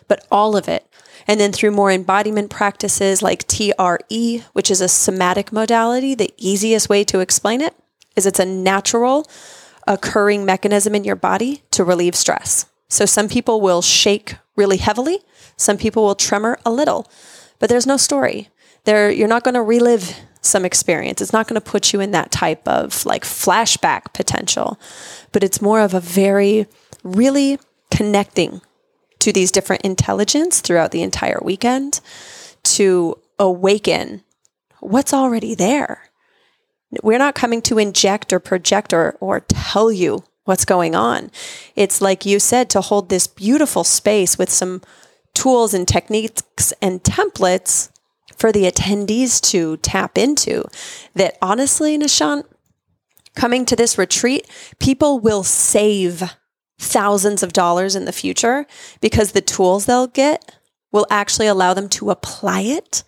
but 0.08 0.26
all 0.32 0.56
of 0.56 0.68
it 0.68 0.88
and 1.28 1.40
then 1.40 1.52
through 1.52 1.72
more 1.72 1.92
embodiment 1.92 2.50
practices 2.50 3.22
like 3.22 3.48
TRE, 3.48 4.44
which 4.54 4.72
is 4.72 4.82
a 4.82 4.88
somatic 4.88 5.52
modality, 5.52 6.16
the 6.16 6.34
easiest 6.38 6.90
way 6.90 7.04
to 7.04 7.20
explain 7.20 7.62
it 7.62 7.76
is 8.16 8.26
it's 8.26 8.40
a 8.40 8.46
natural 8.46 9.30
occurring 9.86 10.46
mechanism 10.46 10.96
in 10.96 11.04
your 11.04 11.16
body 11.16 11.64
to 11.72 11.84
relieve 11.84 12.16
stress. 12.16 12.66
So 12.90 13.06
some 13.06 13.28
people 13.28 13.60
will 13.60 13.82
shake 13.82 14.36
really 14.56 14.78
heavily, 14.78 15.20
some 15.58 15.78
people 15.78 16.04
will 16.04 16.16
tremor 16.16 16.58
a 16.66 16.72
little, 16.72 17.12
but 17.60 17.70
there's 17.70 17.88
no 17.88 17.98
story. 17.98 18.50
There 18.86 19.12
you're 19.12 19.28
not 19.28 19.44
going 19.44 19.56
to 19.56 19.62
relive 19.62 20.16
some 20.42 20.64
experience. 20.64 21.22
It's 21.22 21.34
not 21.34 21.48
going 21.48 21.60
to 21.60 21.70
put 21.70 21.92
you 21.92 22.00
in 22.00 22.12
that 22.12 22.32
type 22.32 22.66
of 22.68 23.06
like 23.06 23.24
flashback 23.24 24.14
potential, 24.14 24.80
but 25.34 25.44
it's 25.44 25.62
more 25.62 25.82
of 25.82 25.94
a 25.94 26.00
very 26.00 26.68
really 27.04 27.60
connecting 27.92 28.62
to 29.20 29.32
these 29.32 29.52
different 29.52 29.84
intelligence 29.84 30.62
throughout 30.62 30.92
the 30.92 31.02
entire 31.02 31.40
weekend 31.42 32.02
to 32.64 33.18
awaken 33.40 34.24
what's 34.80 35.14
already 35.14 35.56
there. 35.56 36.10
We're 37.04 37.18
not 37.18 37.36
coming 37.36 37.62
to 37.64 37.78
inject 37.78 38.32
or 38.32 38.40
project 38.40 38.94
or, 38.94 39.18
or 39.20 39.42
tell 39.42 39.92
you 39.92 40.24
what's 40.46 40.66
going 40.66 40.96
on. 40.96 41.30
It's 41.76 42.02
like 42.02 42.26
you 42.26 42.40
said, 42.40 42.70
to 42.70 42.82
hold 42.82 43.10
this 43.10 43.28
beautiful 43.28 43.84
space 43.84 44.38
with 44.38 44.50
some 44.50 44.82
tools 45.34 45.74
and 45.74 45.88
techniques 45.88 46.74
and 46.82 47.04
templates 47.04 47.90
for 48.38 48.52
the 48.52 48.64
attendees 48.64 49.42
to 49.52 49.78
tap 49.78 50.18
into. 50.18 50.64
That 51.16 51.38
honestly, 51.42 51.98
Nishant, 51.98 52.46
coming 53.36 53.66
to 53.66 53.76
this 53.76 53.98
retreat, 53.98 54.48
people 54.80 55.20
will 55.20 55.44
save 55.44 56.36
thousands 56.80 57.44
of 57.44 57.54
dollars 57.54 57.96
in 57.96 58.06
the 58.06 58.12
future 58.12 58.66
because 59.02 59.32
the 59.32 59.42
tools 59.42 59.86
they'll 59.86 60.08
get 60.08 60.58
will 60.92 61.08
actually 61.10 61.48
allow 61.48 61.74
them 61.74 61.90
to 61.90 62.10
apply 62.10 62.62
it 62.62 63.04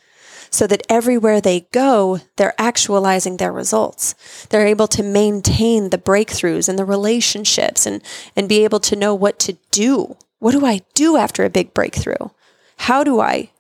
so 0.52 0.66
that 0.68 0.86
everywhere 0.90 1.40
they 1.40 1.68
go, 1.72 2.20
they're 2.36 2.60
actualizing 2.60 3.38
their 3.38 3.52
results. 3.52 4.16
They're 4.50 4.66
able 4.66 4.88
to 4.88 5.04
maintain 5.04 5.90
the 5.90 5.98
breakthroughs 5.98 6.68
and 6.68 6.78
the 6.78 6.86
relationships 6.86 7.86
and, 7.86 8.02
and 8.36 8.50
be 8.50 8.64
able 8.64 8.80
to 8.82 8.96
know 8.96 9.14
what 9.14 9.40
to 9.40 9.58
do. 9.72 10.18
What 10.40 10.52
do 10.52 10.66
I 10.66 10.82
do 10.94 11.18
after 11.18 11.46
a 11.46 11.50
big 11.50 11.74
breakthrough? 11.74 12.30
How 12.78 13.04
do 13.04 13.20
I 13.20 13.52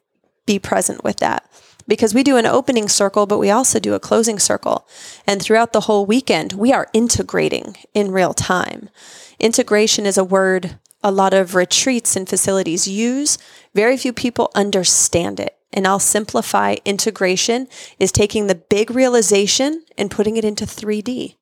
be 0.45 0.58
present 0.60 1.04
with 1.04 1.17
that? 1.17 1.48
Because 1.89 2.13
we 2.13 2.23
do 2.23 2.38
an 2.38 2.45
opening 2.45 2.88
circle, 2.88 3.25
but 3.25 3.39
we 3.39 3.52
also 3.52 3.80
do 3.80 3.93
a 3.93 3.99
closing 3.99 4.39
circle. 4.39 4.88
And 5.28 5.41
throughout 5.41 5.73
the 5.73 5.82
whole 5.82 6.06
weekend, 6.06 6.54
we 6.54 6.71
are 6.71 6.88
integrating 6.93 7.75
in 7.93 8.12
real 8.12 8.34
time. 8.34 8.89
Integration 9.39 10.06
is 10.06 10.17
a 10.17 10.23
word 10.23 10.80
a 11.02 11.12
lot 11.12 11.34
of 11.34 11.56
retreats 11.56 12.15
and 12.15 12.28
facilities 12.28 12.88
use. 12.88 13.38
Very 13.73 13.97
few 13.97 14.13
people 14.13 14.52
understand 14.54 15.39
it 15.39 15.60
and 15.71 15.86
I'll 15.86 15.99
simplify 15.99 16.78
integration 16.86 17.67
is 17.99 18.12
taking 18.12 18.47
the 18.47 18.56
big 18.56 18.91
realization 18.91 19.84
and 19.97 20.12
putting 20.12 20.38
it 20.38 20.45
into 20.45 20.65
3D. 20.65 21.36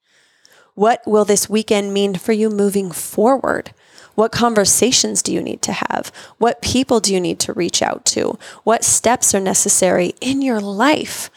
What 0.76 1.02
will 1.08 1.26
this 1.26 1.50
weekend 1.50 1.94
mean 1.94 2.16
for 2.16 2.34
you 2.34 2.50
moving 2.50 2.92
forward? 2.92 3.74
What 4.18 4.32
conversations 4.32 5.22
do 5.22 5.32
you 5.32 5.44
need 5.44 5.62
to 5.62 5.72
have? 5.72 6.12
What 6.40 6.64
people 6.64 7.00
do 7.00 7.14
you 7.14 7.20
need 7.20 7.40
to 7.42 7.54
reach 7.54 7.84
out 7.84 8.04
to? 8.06 8.40
What 8.64 8.84
steps 8.84 9.36
are 9.36 9.40
necessary 9.40 10.16
in 10.20 10.42
your 10.42 10.60
life? 10.60 11.30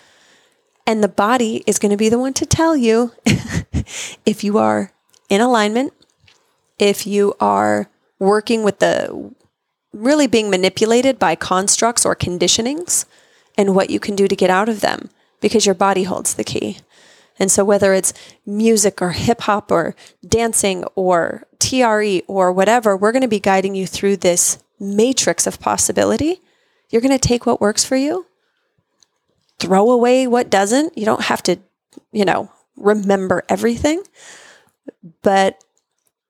And 0.87 1.05
the 1.05 1.09
body 1.09 1.63
is 1.67 1.79
going 1.79 1.91
to 1.91 1.99
be 1.99 2.09
the 2.09 2.19
one 2.19 2.33
to 2.33 2.47
tell 2.47 2.75
you 2.75 3.13
if 4.25 4.43
you 4.43 4.57
are 4.57 4.93
in 5.29 5.43
alignment, 5.43 5.93
if 6.79 7.07
you 7.07 7.35
are 7.39 7.91
working 8.19 8.63
with 8.63 8.79
the 8.79 9.31
really 9.93 10.27
being 10.27 10.49
manipulated 10.49 11.19
by 11.19 11.35
constructs 11.35 12.07
or 12.07 12.17
conditionings 12.17 13.05
and 13.59 13.75
what 13.75 13.91
you 13.91 14.01
can 14.01 14.17
do 14.17 14.27
to 14.27 14.35
get 14.35 14.49
out 14.49 14.71
of 14.71 14.81
them 14.81 15.11
because 15.43 15.67
your 15.67 15.75
body 15.75 16.05
holds 16.05 16.33
the 16.33 16.45
key. 16.45 16.79
And 17.41 17.51
so, 17.51 17.65
whether 17.65 17.93
it's 17.95 18.13
music 18.47 19.03
or 19.03 19.11
hip 19.11 19.41
hop 19.43 19.73
or 19.73 19.97
dancing 20.27 20.85
or 20.95 21.47
TRE 21.59 22.23
or 22.29 22.53
whatever, 22.53 22.97
we're 22.97 23.13
going 23.13 23.23
to 23.23 23.29
be 23.29 23.41
guiding 23.41 23.75
you 23.75 23.87
through 23.87 24.19
this 24.19 24.59
matrix 24.79 25.47
of 25.47 25.59
possibility. 25.59 26.41
You're 26.91 27.03
going 27.03 27.19
to 27.19 27.29
take 27.29 27.47
what 27.47 27.61
works 27.61 27.85
for 27.85 27.97
you, 27.97 28.27
throw 29.59 29.91
away 29.91 30.27
what 30.27 30.51
doesn't. 30.51 30.97
You 30.97 31.07
don't 31.07 31.25
have 31.25 31.43
to, 31.45 31.57
you 32.13 32.25
know, 32.25 32.53
remember 32.77 33.43
everything. 33.49 34.03
But 35.23 35.65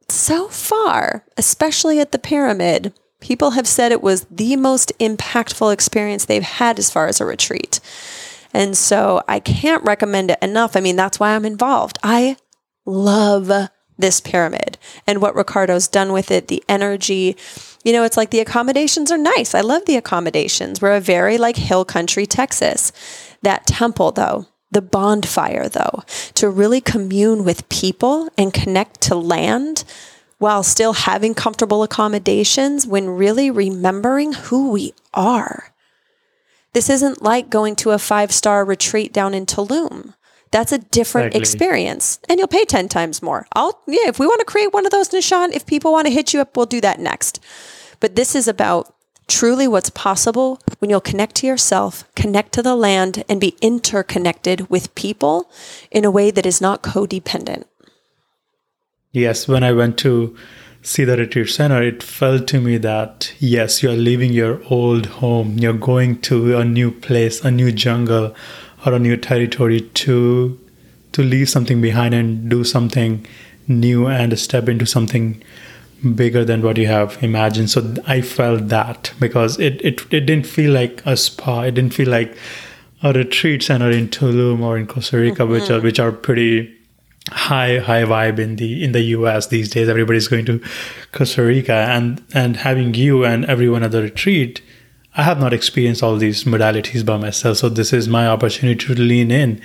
so 0.08 0.48
far, 0.48 1.24
especially 1.36 2.00
at 2.00 2.12
the 2.12 2.18
pyramid, 2.18 2.92
People 3.20 3.50
have 3.50 3.66
said 3.66 3.92
it 3.92 4.02
was 4.02 4.24
the 4.30 4.56
most 4.56 4.92
impactful 4.98 5.72
experience 5.72 6.24
they've 6.24 6.42
had 6.42 6.78
as 6.78 6.90
far 6.90 7.06
as 7.06 7.20
a 7.20 7.26
retreat. 7.26 7.78
And 8.52 8.76
so 8.76 9.22
I 9.28 9.40
can't 9.40 9.84
recommend 9.84 10.30
it 10.30 10.38
enough. 10.42 10.76
I 10.76 10.80
mean, 10.80 10.96
that's 10.96 11.20
why 11.20 11.34
I'm 11.34 11.44
involved. 11.44 11.98
I 12.02 12.36
love 12.84 13.50
this 13.98 14.20
pyramid 14.20 14.78
and 15.06 15.20
what 15.20 15.36
Ricardo's 15.36 15.86
done 15.86 16.12
with 16.12 16.30
it, 16.30 16.48
the 16.48 16.64
energy. 16.68 17.36
You 17.84 17.92
know, 17.92 18.02
it's 18.02 18.16
like 18.16 18.30
the 18.30 18.40
accommodations 18.40 19.12
are 19.12 19.18
nice. 19.18 19.54
I 19.54 19.60
love 19.60 19.84
the 19.86 19.96
accommodations. 19.96 20.80
We're 20.80 20.96
a 20.96 21.00
very 21.00 21.38
like 21.38 21.56
hill 21.56 21.84
country, 21.84 22.26
Texas. 22.26 22.92
That 23.42 23.66
temple, 23.66 24.12
though, 24.12 24.46
the 24.70 24.82
bonfire, 24.82 25.68
though, 25.68 26.02
to 26.34 26.48
really 26.48 26.80
commune 26.80 27.44
with 27.44 27.68
people 27.68 28.28
and 28.36 28.52
connect 28.52 29.00
to 29.02 29.14
land 29.14 29.84
while 30.38 30.62
still 30.62 30.94
having 30.94 31.34
comfortable 31.34 31.82
accommodations 31.82 32.86
when 32.86 33.10
really 33.10 33.50
remembering 33.50 34.32
who 34.32 34.70
we 34.70 34.94
are. 35.12 35.74
This 36.72 36.88
isn't 36.88 37.22
like 37.22 37.50
going 37.50 37.76
to 37.76 37.90
a 37.90 37.98
five 37.98 38.32
star 38.32 38.64
retreat 38.64 39.12
down 39.12 39.34
in 39.34 39.46
Tulum. 39.46 40.14
That's 40.50 40.72
a 40.72 40.78
different 40.78 41.28
exactly. 41.28 41.40
experience. 41.40 42.18
And 42.28 42.38
you'll 42.38 42.48
pay 42.48 42.64
10 42.64 42.88
times 42.88 43.22
more. 43.22 43.46
I'll, 43.54 43.80
yeah, 43.86 44.08
if 44.08 44.18
we 44.18 44.26
want 44.26 44.40
to 44.40 44.44
create 44.44 44.72
one 44.72 44.84
of 44.84 44.90
those, 44.90 45.08
Nishan, 45.10 45.52
if 45.52 45.64
people 45.64 45.92
want 45.92 46.06
to 46.06 46.12
hit 46.12 46.34
you 46.34 46.40
up, 46.40 46.56
we'll 46.56 46.66
do 46.66 46.80
that 46.80 46.98
next. 46.98 47.38
But 48.00 48.16
this 48.16 48.34
is 48.34 48.48
about 48.48 48.94
truly 49.28 49.68
what's 49.68 49.90
possible 49.90 50.60
when 50.80 50.90
you'll 50.90 51.00
connect 51.00 51.36
to 51.36 51.46
yourself, 51.46 52.04
connect 52.16 52.52
to 52.52 52.62
the 52.62 52.74
land, 52.74 53.22
and 53.28 53.40
be 53.40 53.56
interconnected 53.60 54.68
with 54.68 54.94
people 54.96 55.48
in 55.90 56.04
a 56.04 56.10
way 56.10 56.32
that 56.32 56.46
is 56.46 56.60
not 56.60 56.82
codependent. 56.82 57.64
Yes, 59.12 59.46
when 59.46 59.62
I 59.62 59.72
went 59.72 59.98
to 59.98 60.36
see 60.82 61.04
the 61.04 61.16
retreat 61.16 61.48
center, 61.48 61.82
it 61.82 62.02
felt 62.02 62.46
to 62.48 62.60
me 62.60 62.78
that 62.78 63.32
yes, 63.38 63.82
you're 63.82 63.92
leaving 63.92 64.32
your 64.32 64.62
old 64.70 65.06
home, 65.06 65.58
you're 65.58 65.72
going 65.72 66.20
to 66.22 66.56
a 66.56 66.64
new 66.64 66.90
place, 66.90 67.44
a 67.44 67.50
new 67.50 67.70
jungle, 67.72 68.34
or 68.86 68.94
a 68.94 68.98
new 68.98 69.16
territory 69.16 69.80
to 69.80 70.58
to 71.12 71.22
leave 71.22 71.48
something 71.48 71.80
behind 71.80 72.14
and 72.14 72.48
do 72.48 72.62
something 72.62 73.26
new 73.66 74.06
and 74.06 74.38
step 74.38 74.68
into 74.68 74.86
something 74.86 75.42
bigger 76.14 76.44
than 76.44 76.62
what 76.62 76.76
you 76.76 76.86
have 76.86 77.22
imagined. 77.22 77.68
So 77.68 77.94
I 78.06 78.20
felt 78.20 78.68
that 78.68 79.12
because 79.18 79.58
it, 79.58 79.84
it, 79.84 80.00
it 80.12 80.20
didn't 80.20 80.46
feel 80.46 80.72
like 80.72 81.04
a 81.04 81.16
spa. 81.16 81.62
It 81.62 81.72
didn't 81.72 81.94
feel 81.94 82.08
like 82.08 82.36
a 83.02 83.12
retreat 83.12 83.62
center 83.62 83.90
in 83.90 84.08
Tulum 84.08 84.60
or 84.60 84.78
in 84.78 84.86
Costa 84.86 85.18
Rica, 85.18 85.42
mm-hmm. 85.42 85.52
which 85.52 85.70
are 85.70 85.80
which 85.80 85.98
are 85.98 86.12
pretty 86.12 86.74
high 87.28 87.78
high 87.78 88.02
vibe 88.04 88.38
in 88.38 88.56
the 88.56 88.82
in 88.82 88.92
the 88.92 89.02
US 89.16 89.48
these 89.48 89.70
days. 89.70 89.88
Everybody's 89.88 90.28
going 90.28 90.46
to 90.46 90.60
Costa 91.12 91.42
Rica 91.42 91.72
and 91.72 92.22
and 92.34 92.56
having 92.56 92.94
you 92.94 93.24
and 93.24 93.44
everyone 93.44 93.82
at 93.82 93.92
the 93.92 94.02
retreat. 94.02 94.62
I 95.16 95.22
have 95.22 95.40
not 95.40 95.52
experienced 95.52 96.02
all 96.02 96.16
these 96.16 96.44
modalities 96.44 97.04
by 97.04 97.16
myself, 97.16 97.58
so 97.58 97.68
this 97.68 97.92
is 97.92 98.08
my 98.08 98.28
opportunity 98.28 98.86
to 98.86 99.00
lean 99.00 99.30
in 99.30 99.60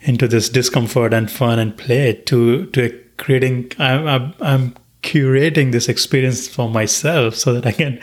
into 0.00 0.26
this 0.26 0.48
discomfort 0.48 1.12
and 1.12 1.30
fun 1.30 1.58
and 1.58 1.76
play 1.76 2.14
to 2.26 2.66
to 2.66 3.02
creating. 3.16 3.72
I'm, 3.78 4.06
I'm, 4.06 4.34
I'm 4.40 4.76
curating 5.02 5.72
this 5.72 5.88
experience 5.88 6.48
for 6.48 6.68
myself 6.68 7.34
so 7.36 7.52
that 7.52 7.66
I 7.66 7.72
can 7.72 8.00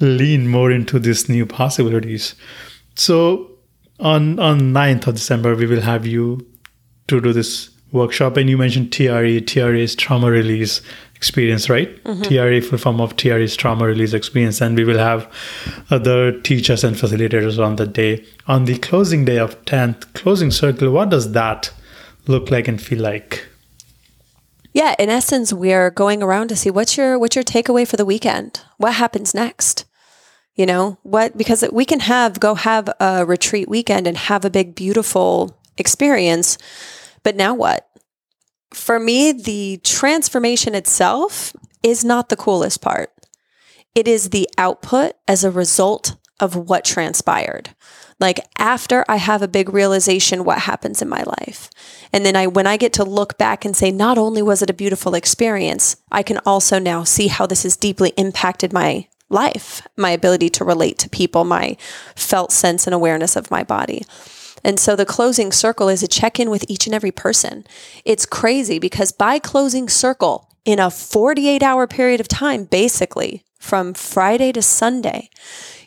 lean 0.00 0.48
more 0.48 0.70
into 0.70 0.98
these 0.98 1.28
new 1.28 1.46
possibilities. 1.46 2.34
So 2.96 3.50
on 3.98 4.38
on 4.38 4.60
9th 4.72 5.06
of 5.06 5.14
December, 5.14 5.54
we 5.54 5.66
will 5.66 5.80
have 5.80 6.06
you 6.06 6.46
to 7.08 7.20
do 7.20 7.32
this 7.32 7.70
workshop 7.96 8.36
and 8.36 8.48
you 8.48 8.56
mentioned 8.56 8.92
TRE. 8.92 9.40
TRE 9.40 9.82
is 9.82 9.94
trauma 9.94 10.30
release 10.30 10.80
experience, 11.16 11.68
right? 11.68 12.02
Mm-hmm. 12.04 12.22
TRE 12.22 12.60
full 12.60 12.78
form 12.78 13.00
of 13.00 13.16
TRE 13.16 13.42
is 13.42 13.56
trauma 13.56 13.86
release 13.86 14.12
experience. 14.12 14.60
And 14.60 14.76
we 14.76 14.84
will 14.84 14.98
have 14.98 15.32
other 15.90 16.38
teachers 16.40 16.84
and 16.84 16.94
facilitators 16.94 17.62
on 17.62 17.76
the 17.76 17.86
day. 17.86 18.24
On 18.46 18.66
the 18.66 18.78
closing 18.78 19.24
day 19.24 19.38
of 19.38 19.62
10th, 19.64 20.12
closing 20.12 20.50
circle, 20.50 20.90
what 20.90 21.08
does 21.08 21.32
that 21.32 21.72
look 22.26 22.50
like 22.50 22.68
and 22.68 22.80
feel 22.80 23.00
like? 23.00 23.46
Yeah, 24.72 24.94
in 24.98 25.08
essence, 25.08 25.54
we're 25.54 25.90
going 25.90 26.22
around 26.22 26.48
to 26.48 26.56
see 26.56 26.70
what's 26.70 26.98
your 26.98 27.18
what's 27.18 27.34
your 27.34 27.44
takeaway 27.44 27.88
for 27.88 27.96
the 27.96 28.04
weekend? 28.04 28.60
What 28.76 28.94
happens 28.94 29.32
next? 29.32 29.86
You 30.54 30.66
know, 30.66 30.98
what 31.02 31.38
because 31.38 31.64
we 31.72 31.86
can 31.86 32.00
have 32.00 32.40
go 32.40 32.54
have 32.54 32.90
a 33.00 33.24
retreat 33.24 33.70
weekend 33.70 34.06
and 34.06 34.18
have 34.18 34.44
a 34.44 34.50
big 34.50 34.74
beautiful 34.74 35.56
experience 35.78 36.58
but 37.26 37.34
now 37.34 37.54
what? 37.54 37.88
For 38.72 39.00
me, 39.00 39.32
the 39.32 39.80
transformation 39.82 40.76
itself 40.76 41.52
is 41.82 42.04
not 42.04 42.28
the 42.28 42.36
coolest 42.36 42.80
part. 42.80 43.12
It 43.96 44.06
is 44.06 44.30
the 44.30 44.48
output 44.56 45.14
as 45.26 45.42
a 45.42 45.50
result 45.50 46.14
of 46.38 46.54
what 46.54 46.84
transpired. 46.84 47.70
Like 48.20 48.38
after 48.58 49.04
I 49.08 49.16
have 49.16 49.42
a 49.42 49.48
big 49.48 49.70
realization 49.70 50.44
what 50.44 50.60
happens 50.60 51.02
in 51.02 51.08
my 51.08 51.24
life. 51.24 51.68
And 52.12 52.24
then 52.24 52.36
I 52.36 52.46
when 52.46 52.68
I 52.68 52.76
get 52.76 52.92
to 52.92 53.02
look 53.02 53.36
back 53.36 53.64
and 53.64 53.76
say 53.76 53.90
not 53.90 54.18
only 54.18 54.40
was 54.40 54.62
it 54.62 54.70
a 54.70 54.82
beautiful 54.82 55.16
experience, 55.16 55.96
I 56.12 56.22
can 56.22 56.38
also 56.46 56.78
now 56.78 57.02
see 57.02 57.26
how 57.26 57.46
this 57.46 57.64
has 57.64 57.76
deeply 57.76 58.10
impacted 58.10 58.72
my 58.72 59.08
life, 59.28 59.84
my 59.96 60.10
ability 60.10 60.48
to 60.50 60.64
relate 60.64 60.96
to 61.00 61.10
people, 61.10 61.42
my 61.42 61.76
felt 62.14 62.52
sense 62.52 62.86
and 62.86 62.94
awareness 62.94 63.34
of 63.34 63.50
my 63.50 63.64
body. 63.64 64.04
And 64.66 64.80
so 64.80 64.96
the 64.96 65.06
closing 65.06 65.52
circle 65.52 65.88
is 65.88 66.02
a 66.02 66.08
check 66.08 66.40
in 66.40 66.50
with 66.50 66.64
each 66.68 66.86
and 66.86 66.94
every 66.94 67.12
person. 67.12 67.64
It's 68.04 68.26
crazy 68.26 68.80
because 68.80 69.12
by 69.12 69.38
closing 69.38 69.88
circle 69.88 70.50
in 70.64 70.80
a 70.80 70.90
48 70.90 71.62
hour 71.62 71.86
period 71.86 72.20
of 72.20 72.26
time, 72.26 72.64
basically 72.64 73.44
from 73.60 73.94
Friday 73.94 74.50
to 74.52 74.62
Sunday, 74.62 75.30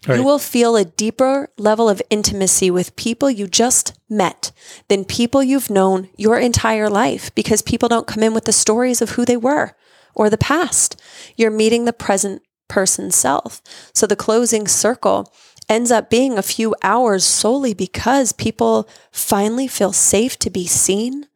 Right. 0.07 0.17
you 0.17 0.23
will 0.23 0.39
feel 0.39 0.77
a 0.77 0.85
deeper 0.85 1.49
level 1.57 1.89
of 1.89 2.01
intimacy 2.09 2.71
with 2.71 2.95
people 2.95 3.29
you 3.29 3.47
just 3.47 3.99
met 4.09 4.53
than 4.87 5.03
people 5.03 5.43
you've 5.43 5.69
known 5.69 6.07
your 6.15 6.39
entire 6.39 6.89
life 6.89 7.35
because 7.35 7.61
people 7.61 7.89
don't 7.89 8.07
come 8.07 8.23
in 8.23 8.33
with 8.33 8.45
the 8.45 8.53
stories 8.53 9.01
of 9.01 9.11
who 9.11 9.25
they 9.25 9.35
were 9.35 9.75
or 10.15 10.29
the 10.29 10.37
past. 10.37 10.95
You're 11.35 11.51
meeting 11.51 11.83
the 11.83 11.91
present 11.91 12.41
person's 12.69 13.17
self. 13.17 13.61
So 13.93 14.07
the 14.07 14.15
closing 14.15 14.67
circle 14.69 15.33
ends 15.69 15.91
up 15.91 16.09
being 16.09 16.37
a 16.37 16.43
few 16.43 16.75
hours 16.83 17.23
solely 17.23 17.73
because 17.73 18.33
people 18.33 18.89
finally 19.11 19.67
feel 19.67 19.93
safe 19.93 20.37
to 20.39 20.49
be 20.49 20.65
seen, 20.65 21.27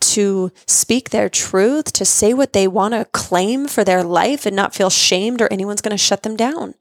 to 0.00 0.50
speak 0.66 1.10
their 1.10 1.28
truth, 1.28 1.92
to 1.92 2.04
say 2.04 2.34
what 2.34 2.52
they 2.52 2.68
want 2.68 2.94
to 2.94 3.04
claim 3.06 3.66
for 3.66 3.84
their 3.84 4.02
life 4.02 4.44
and 4.44 4.54
not 4.54 4.74
feel 4.74 4.90
shamed 4.90 5.40
or 5.40 5.50
anyone's 5.52 5.80
going 5.80 5.96
to 5.96 5.98
shut 5.98 6.24
them 6.24 6.36
down. 6.36 6.74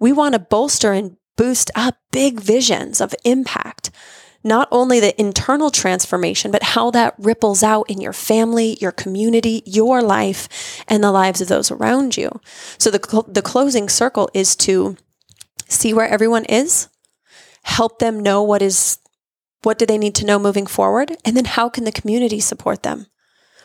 We 0.00 0.12
want 0.12 0.32
to 0.32 0.38
bolster 0.38 0.92
and 0.92 1.16
boost 1.36 1.70
up 1.74 1.96
big 2.10 2.40
visions 2.40 3.00
of 3.00 3.14
impact. 3.24 3.90
Not 4.44 4.68
only 4.70 5.00
the 5.00 5.18
internal 5.20 5.70
transformation, 5.70 6.50
but 6.50 6.62
how 6.62 6.90
that 6.92 7.14
ripples 7.18 7.62
out 7.62 7.90
in 7.90 8.00
your 8.00 8.12
family, 8.12 8.78
your 8.80 8.92
community, 8.92 9.62
your 9.66 10.00
life, 10.00 10.48
and 10.86 11.02
the 11.02 11.10
lives 11.10 11.40
of 11.40 11.48
those 11.48 11.70
around 11.70 12.16
you. 12.16 12.40
So, 12.78 12.90
the, 12.90 13.00
cl- 13.04 13.26
the 13.28 13.42
closing 13.42 13.88
circle 13.88 14.30
is 14.32 14.54
to 14.56 14.96
see 15.68 15.94
where 15.94 16.08
everyone 16.08 16.44
is, 16.46 16.88
help 17.62 17.98
them 17.98 18.20
know 18.20 18.42
what 18.42 18.62
is 18.62 18.98
what 19.62 19.78
do 19.78 19.86
they 19.86 19.98
need 19.98 20.14
to 20.14 20.26
know 20.26 20.38
moving 20.38 20.66
forward? 20.66 21.16
And 21.24 21.36
then 21.36 21.44
how 21.44 21.68
can 21.68 21.84
the 21.84 21.92
community 21.92 22.40
support 22.40 22.82
them? 22.82 23.06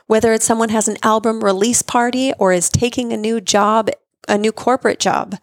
Whether 0.08 0.34
it's 0.34 0.46
someone 0.46 0.70
has 0.70 0.88
an 0.88 0.98
album 1.04 1.44
release 1.44 1.82
party 1.82 2.34
or 2.40 2.52
is 2.52 2.70
taking 2.70 3.14
a 3.14 3.18
new 3.18 3.40
job, 3.40 3.90
a 4.28 4.38
new 4.38 4.52
corporate 4.52 5.00
job, 5.00 5.38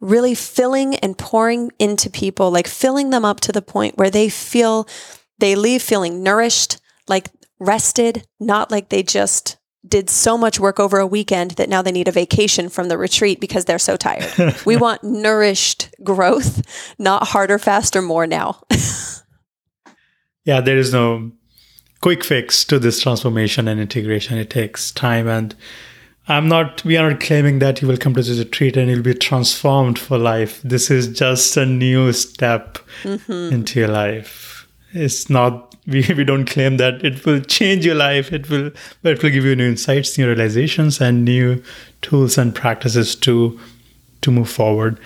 really 0.00 0.34
filling 0.34 0.96
and 0.96 1.16
pouring 1.16 1.70
into 1.78 2.10
people, 2.10 2.50
like 2.50 2.66
filling 2.66 3.10
them 3.10 3.24
up 3.24 3.40
to 3.40 3.52
the 3.52 3.62
point 3.62 3.96
where 3.96 4.10
they 4.10 4.28
feel 4.28 4.86
they 5.38 5.54
leave 5.54 5.80
feeling 5.80 6.22
nourished, 6.22 6.78
like 7.08 7.28
rested, 7.58 8.26
not 8.40 8.70
like 8.70 8.88
they 8.88 9.02
just 9.02 9.56
did 9.86 10.08
so 10.08 10.38
much 10.38 10.60
work 10.60 10.78
over 10.78 10.98
a 10.98 11.06
weekend 11.06 11.52
that 11.52 11.68
now 11.68 11.82
they 11.82 11.92
need 11.92 12.08
a 12.08 12.12
vacation 12.12 12.68
from 12.68 12.88
the 12.88 12.96
retreat 12.96 13.40
because 13.40 13.64
they're 13.64 13.78
so 13.78 13.96
tired. 13.96 14.24
we 14.66 14.76
want 14.76 15.02
nourished 15.02 15.92
growth, 16.04 16.94
not 16.98 17.28
harder, 17.28 17.58
faster, 17.58 18.00
more 18.00 18.26
now. 18.26 18.60
yeah, 20.44 20.60
there 20.60 20.78
is 20.78 20.92
no 20.92 21.32
quick 22.00 22.22
fix 22.22 22.64
to 22.66 22.78
this 22.78 23.00
transformation 23.00 23.66
and 23.66 23.80
integration. 23.80 24.38
It 24.38 24.50
takes 24.50 24.92
time 24.92 25.26
and 25.26 25.54
I'm 26.28 26.48
not, 26.48 26.84
we 26.84 26.96
are 26.96 27.10
not 27.10 27.20
claiming 27.20 27.58
that 27.58 27.82
you 27.82 27.88
will 27.88 27.96
come 27.96 28.14
to 28.14 28.22
this 28.22 28.38
retreat 28.38 28.76
and 28.76 28.88
you'll 28.88 29.02
be 29.02 29.14
transformed 29.14 29.98
for 29.98 30.18
life. 30.18 30.62
This 30.62 30.90
is 30.90 31.08
just 31.08 31.56
a 31.56 31.66
new 31.66 32.12
step 32.12 32.78
mm-hmm. 33.02 33.54
into 33.54 33.80
your 33.80 33.88
life. 33.88 34.68
It's 34.92 35.28
not, 35.28 35.71
we, 35.86 36.04
we 36.16 36.24
don't 36.24 36.46
claim 36.46 36.76
that 36.78 37.04
it 37.04 37.24
will 37.24 37.40
change 37.40 37.84
your 37.84 37.94
life. 37.94 38.32
It 38.32 38.48
will, 38.50 38.70
but 39.02 39.12
it 39.12 39.22
will 39.22 39.30
give 39.30 39.44
you 39.44 39.56
new 39.56 39.68
insights, 39.68 40.16
new 40.18 40.26
realizations, 40.26 41.00
and 41.00 41.24
new 41.24 41.62
tools 42.00 42.38
and 42.38 42.54
practices 42.54 43.14
to, 43.16 43.58
to 44.22 44.30
move 44.30 44.48
forward. 44.48 44.98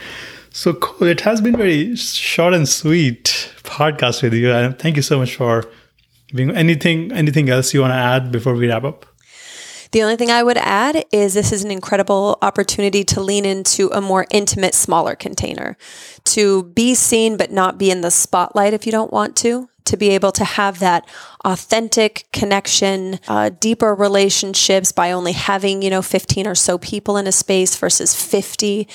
So 0.50 0.72
cool. 0.74 1.08
It 1.08 1.20
has 1.20 1.40
been 1.40 1.56
very 1.56 1.94
short 1.96 2.54
and 2.54 2.68
sweet 2.68 3.52
podcast 3.62 4.22
with 4.22 4.32
you. 4.32 4.52
And 4.52 4.78
thank 4.78 4.96
you 4.96 5.02
so 5.02 5.18
much 5.18 5.36
for 5.36 5.64
being 6.34 6.50
anything, 6.56 7.12
anything 7.12 7.50
else 7.50 7.74
you 7.74 7.82
want 7.82 7.92
to 7.92 7.96
add 7.96 8.32
before 8.32 8.54
we 8.54 8.68
wrap 8.68 8.84
up? 8.84 9.06
The 9.92 10.02
only 10.02 10.16
thing 10.16 10.30
I 10.30 10.42
would 10.42 10.56
add 10.56 11.04
is 11.12 11.34
this 11.34 11.52
is 11.52 11.62
an 11.62 11.70
incredible 11.70 12.38
opportunity 12.42 13.04
to 13.04 13.20
lean 13.20 13.44
into 13.44 13.88
a 13.92 14.00
more 14.00 14.26
intimate, 14.30 14.74
smaller 14.74 15.14
container, 15.14 15.76
to 16.24 16.64
be 16.64 16.94
seen 16.94 17.36
but 17.36 17.52
not 17.52 17.78
be 17.78 17.90
in 17.90 18.00
the 18.00 18.10
spotlight 18.10 18.74
if 18.74 18.84
you 18.84 18.92
don't 18.92 19.12
want 19.12 19.36
to, 19.36 19.68
to 19.86 19.96
be 19.96 20.10
able 20.10 20.32
to 20.32 20.44
have 20.44 20.78
that 20.78 21.08
authentic 21.44 22.26
connection, 22.32 23.18
uh, 23.28 23.50
deeper 23.60 23.94
relationships 23.94 24.92
by 24.92 25.12
only 25.12 25.32
having, 25.32 25.82
you 25.82 25.90
know, 25.90 26.02
15 26.02 26.46
or 26.46 26.54
so 26.54 26.78
people 26.78 27.16
in 27.16 27.26
a 27.26 27.32
space 27.32 27.76
versus 27.76 28.14
50. 28.14 28.88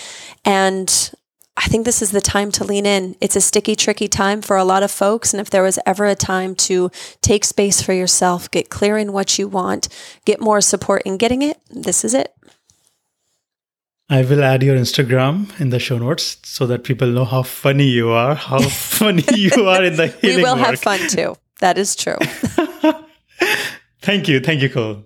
And 0.46 1.12
I 1.58 1.66
think 1.66 1.86
this 1.86 2.02
is 2.02 2.12
the 2.12 2.22
time 2.22 2.52
to 2.54 2.64
lean 2.64 2.86
in. 2.86 3.16
It's 3.22 3.36
a 3.36 3.42
sticky, 3.42 3.76
tricky 3.76 4.08
time 4.08 4.42
for 4.42 4.58
a 4.58 4.64
lot 4.64 4.84
of 4.84 4.92
folks. 4.92 5.34
And 5.34 5.42
if 5.42 5.50
there 5.50 5.64
was 5.64 5.78
ever 5.86 6.06
a 6.06 6.16
time 6.16 6.56
to 6.56 6.90
take 7.22 7.44
space 7.44 7.82
for 7.82 7.94
yourself, 7.94 8.50
get 8.50 8.70
clear 8.70 8.98
in 8.98 9.14
what 9.14 9.38
you 9.38 9.48
want, 9.48 9.88
get 10.26 10.40
more 10.40 10.62
support 10.62 11.04
in 11.04 11.18
getting 11.18 11.42
it, 11.42 11.60
this 11.70 12.04
is 12.04 12.14
it. 12.14 12.34
I 14.12 14.24
will 14.24 14.44
add 14.44 14.62
your 14.62 14.76
Instagram 14.78 15.58
in 15.60 15.70
the 15.70 15.80
show 15.80 15.98
notes 15.98 16.38
so 16.44 16.68
that 16.68 16.84
people 16.84 17.08
know 17.08 17.24
how 17.24 17.44
funny 17.44 17.86
you 17.88 18.10
are, 18.10 18.36
how 18.36 18.60
funny 18.70 19.24
you 19.34 19.68
are 19.68 19.84
in 19.84 19.96
the 19.96 20.08
healing 20.08 20.38
We 20.38 20.44
will 20.44 20.58
work. 20.58 20.66
have 20.66 20.80
fun 20.82 21.00
too. 21.08 21.36
That 21.62 21.78
is 21.78 21.96
true. 21.96 22.18
Thank 24.02 24.28
you. 24.28 24.40
Thank 24.42 24.62
you, 24.62 24.70
Kole. 24.70 25.06